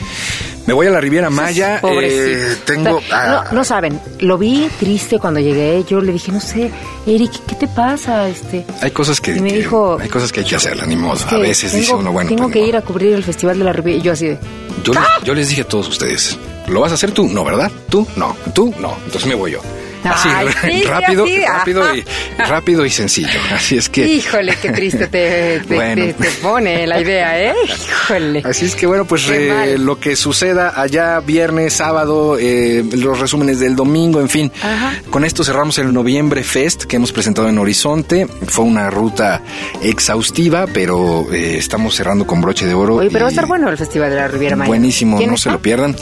Me 0.65 0.73
voy 0.73 0.87
a 0.87 0.91
la 0.91 1.01
Riviera 1.01 1.29
Maya. 1.29 1.81
Eh, 1.83 2.55
tengo. 2.65 3.01
ah, 3.11 3.43
no, 3.51 3.57
no 3.57 3.63
saben, 3.65 3.99
lo 4.19 4.37
vi 4.37 4.69
triste 4.79 5.19
cuando 5.19 5.39
llegué. 5.39 5.83
Yo 5.87 5.99
le 5.99 6.13
dije, 6.13 6.31
no 6.31 6.39
sé, 6.39 6.71
Eric, 7.05 7.31
¿qué 7.47 7.55
te 7.55 7.67
pasa? 7.67 8.29
Este, 8.29 8.65
hay 8.81 8.91
cosas 8.91 9.19
que, 9.19 9.35
y 9.35 9.39
me 9.41 9.49
que- 9.49 9.57
dijo, 9.57 9.97
hay 9.99 10.07
cosas 10.09 10.31
que 10.31 10.39
hay 10.39 10.45
que 10.45 10.55
hacerlas, 10.55 10.87
ni 10.87 10.95
modo. 10.95 11.17
A 11.29 11.37
veces 11.37 11.71
tengo, 11.71 11.81
dice 11.81 11.93
uno, 11.95 12.11
bueno, 12.13 12.29
tengo 12.29 12.43
pues, 12.43 12.53
que 12.53 12.59
ir 12.65 12.75
a 12.77 12.81
cubrir 12.81 13.13
el 13.13 13.23
Festival 13.23 13.59
de 13.59 13.65
la 13.65 13.73
Riviera. 13.73 13.99
Y 13.99 14.01
yo 14.03 14.11
así 14.13 14.27
de, 14.27 14.37
Yo, 14.83 14.93
les, 14.93 15.03
yo 15.23 15.33
les 15.33 15.49
dije 15.49 15.61
a 15.63 15.67
todos 15.67 15.89
ustedes, 15.89 16.37
¿lo 16.67 16.79
vas 16.79 16.91
a 16.91 16.95
hacer 16.95 17.11
tú? 17.11 17.27
No, 17.27 17.43
¿verdad? 17.43 17.69
¿Tú? 17.89 18.07
No. 18.15 18.35
¿Tú? 18.55 18.73
No. 18.79 18.95
Entonces 19.05 19.25
me 19.27 19.35
voy 19.35 19.51
yo. 19.51 19.59
Así, 20.03 20.29
sí, 20.63 20.83
rápido, 20.83 21.25
rápido, 21.47 21.83
ajá. 21.83 21.95
y, 21.95 22.03
rápido 22.37 22.85
y 22.85 22.89
sencillo. 22.89 23.39
Así 23.53 23.77
es 23.77 23.89
que... 23.89 24.05
híjole, 24.07 24.55
qué 24.61 24.69
triste 24.71 25.07
te, 25.07 25.59
te- 25.67 25.75
Bueno. 25.75 26.03
te- 26.05 26.13
te 26.13 26.29
pone 26.41 26.85
la 26.87 26.99
idea, 27.01 27.41
¿eh? 27.41 27.53
Híjole. 27.65 28.41
Así 28.45 28.65
es 28.65 28.75
que 28.75 28.85
bueno, 28.85 29.05
pues 29.05 29.27
eh, 29.29 29.77
lo 29.77 29.99
que 29.99 30.15
suceda 30.15 30.73
allá 30.79 31.19
viernes, 31.19 31.73
sábado, 31.73 32.37
eh, 32.39 32.83
los 32.93 33.19
resúmenes 33.19 33.59
del 33.59 33.75
domingo, 33.75 34.19
en 34.19 34.29
fin. 34.29 34.51
Ajá. 34.61 34.93
Con 35.09 35.23
esto 35.25 35.43
cerramos 35.43 35.77
el 35.77 35.93
Noviembre 35.93 36.43
Fest 36.43 36.83
que 36.83 36.95
hemos 36.97 37.11
presentado 37.11 37.47
en 37.49 37.57
Horizonte. 37.57 38.27
Fue 38.47 38.65
una 38.65 38.89
ruta 38.89 39.41
exhaustiva, 39.81 40.65
pero 40.73 41.27
eh, 41.31 41.57
estamos 41.57 41.95
cerrando 41.95 42.25
con 42.25 42.41
broche 42.41 42.65
de 42.65 42.73
oro. 42.73 42.95
Oye, 42.95 43.09
pero 43.11 43.25
va 43.25 43.29
a 43.29 43.31
estar 43.31 43.45
bueno 43.45 43.69
el 43.69 43.77
Festival 43.77 44.09
de 44.09 44.15
la 44.15 44.27
Riviera 44.27 44.55
Maya. 44.55 44.67
Buenísimo, 44.67 45.17
¿Quién 45.17 45.29
no 45.29 45.35
está? 45.35 45.49
se 45.49 45.53
lo 45.53 45.61
pierdan. 45.61 45.95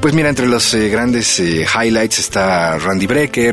Pues 0.00 0.14
mira, 0.14 0.28
entre 0.28 0.46
los 0.46 0.74
grandes 0.74 1.38
highlights 1.40 2.18
está 2.18 2.78
Randy 2.78 3.06
Brecker, 3.06 3.47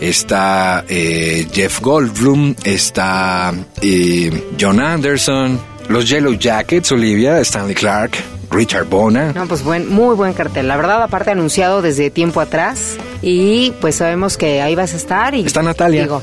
está 0.00 0.84
eh, 0.88 1.46
Jeff 1.52 1.80
Goldblum, 1.80 2.54
está 2.64 3.52
eh, 3.80 4.50
John 4.60 4.80
Anderson, 4.80 5.60
los 5.88 6.08
Yellow 6.08 6.34
Jackets, 6.34 6.92
Olivia, 6.92 7.40
Stanley 7.40 7.74
Clark, 7.74 8.12
Richard 8.50 8.86
Bona. 8.86 9.32
No, 9.32 9.46
pues 9.46 9.62
buen, 9.62 9.88
muy 9.88 10.14
buen 10.14 10.32
cartel. 10.34 10.68
La 10.68 10.76
verdad, 10.76 11.02
aparte 11.02 11.30
anunciado 11.30 11.82
desde 11.82 12.10
tiempo 12.10 12.40
atrás. 12.40 12.96
Y 13.22 13.72
pues 13.80 13.96
sabemos 13.96 14.36
que 14.36 14.60
ahí 14.60 14.74
vas 14.74 14.94
a 14.94 14.96
estar. 14.96 15.34
Y, 15.34 15.44
Está 15.44 15.62
Natalia. 15.62 16.02
Digo, 16.02 16.22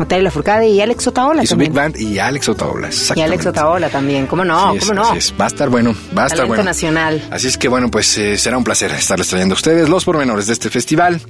Natalia 0.00 0.24
Lafourcade 0.24 0.68
y 0.68 0.80
Alex 0.80 1.06
Otaola 1.06 1.42
Y 1.42 1.46
su 1.46 1.50
también. 1.52 1.72
Big 1.72 1.76
Band 1.80 1.96
y 2.00 2.18
Alex 2.18 2.48
Otaola. 2.48 2.86
y 2.86 2.90
exactamente. 2.90 3.22
Alex 3.34 3.46
Otaola 3.46 3.88
también. 3.90 4.26
¿Cómo 4.26 4.44
no? 4.44 4.74
Es, 4.74 4.80
¿Cómo 4.86 4.94
no? 4.94 5.14
es. 5.14 5.32
Va 5.40 5.44
a 5.44 5.48
estar 5.48 5.68
bueno, 5.68 5.94
va 6.16 6.24
a 6.24 6.26
estar 6.26 6.38
Talento 6.38 6.48
bueno. 6.48 6.64
nacional. 6.64 7.22
Así 7.30 7.46
es 7.48 7.56
que 7.58 7.68
bueno, 7.68 7.90
pues 7.90 8.16
eh, 8.18 8.36
será 8.38 8.56
un 8.58 8.64
placer 8.64 8.90
estarles 8.92 9.28
trayendo 9.28 9.54
a 9.54 9.56
ustedes 9.56 9.88
los 9.88 10.04
pormenores 10.04 10.46
de 10.46 10.52
este 10.54 10.70
festival. 10.70 11.20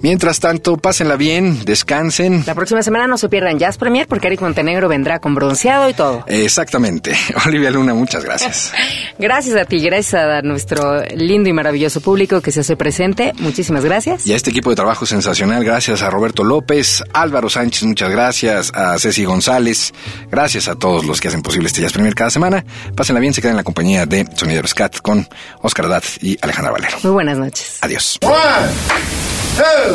Mientras 0.00 0.40
tanto, 0.40 0.76
pásenla 0.76 1.16
bien, 1.16 1.64
descansen. 1.64 2.44
La 2.46 2.54
próxima 2.54 2.82
semana 2.82 3.06
no 3.06 3.18
se 3.18 3.28
pierdan 3.28 3.58
Jazz 3.58 3.76
Premier 3.76 4.06
porque 4.06 4.28
Eric 4.28 4.40
Montenegro 4.40 4.88
vendrá 4.88 5.18
con 5.18 5.34
bronceado 5.34 5.88
y 5.90 5.94
todo. 5.94 6.24
Exactamente. 6.28 7.12
Olivia 7.46 7.70
Luna, 7.70 7.94
muchas 7.94 8.24
gracias. 8.24 8.72
Gracias 9.18 9.54
a 9.56 9.64
ti, 9.64 9.78
gracias 9.80 10.14
a 10.14 10.42
nuestro 10.42 11.04
lindo 11.14 11.48
y 11.48 11.52
maravilloso 11.52 12.00
público 12.00 12.40
que 12.40 12.50
se 12.50 12.60
hace 12.60 12.76
presente. 12.76 13.32
Muchísimas 13.38 13.84
gracias. 13.84 14.26
Y 14.26 14.32
a 14.32 14.36
este 14.36 14.50
equipo 14.50 14.70
de 14.70 14.76
trabajo 14.76 15.06
sensacional, 15.06 15.62
gracias 15.64 16.02
a 16.02 16.10
Roberto 16.10 16.42
López, 16.44 17.04
Álvaro 17.12 17.48
Sánchez, 17.48 17.84
muchas 17.84 18.10
gracias, 18.10 18.11
a 18.20 18.98
Ceci 18.98 19.24
González, 19.24 19.92
gracias 20.30 20.68
a 20.68 20.74
todos 20.74 21.04
los 21.04 21.20
que 21.20 21.28
hacen 21.28 21.42
posible 21.42 21.66
este 21.68 21.80
Jazz 21.80 21.92
Premier 21.92 22.14
cada 22.14 22.30
semana. 22.30 22.64
Pásenla 22.94 23.20
bien, 23.20 23.32
se 23.32 23.40
quedan 23.40 23.52
en 23.52 23.56
la 23.58 23.64
compañía 23.64 24.06
de 24.06 24.26
Sonidero 24.34 24.68
Scat 24.68 25.00
con 25.00 25.26
Oscar 25.60 25.88
Dad 25.88 26.02
y 26.20 26.36
Alejandra 26.42 26.72
Valero. 26.72 26.98
Muy 27.02 27.12
buenas 27.12 27.38
noches. 27.38 27.78
Adiós. 27.80 28.18
One, 28.22 28.34
two, 29.56 29.94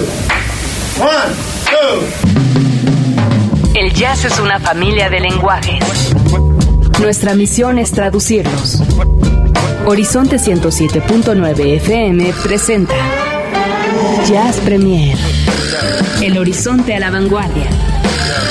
one, 1.03 1.34
two. 1.70 2.03
El 3.76 3.93
jazz 3.93 4.26
es 4.26 4.39
una 4.39 4.59
familia 4.59 5.09
de 5.09 5.20
lenguajes. 5.20 5.84
Nuestra 6.99 7.36
misión 7.36 7.78
es 7.78 7.91
traducirlos. 7.91 8.82
Horizonte 9.86 10.38
107.9 10.38 11.76
FM 11.78 12.34
presenta 12.43 12.95
Jazz 14.28 14.57
Premier. 14.57 15.15
El 16.22 16.38
horizonte 16.38 16.95
a 16.95 16.99
la 16.99 17.11
vanguardia. 17.11 17.70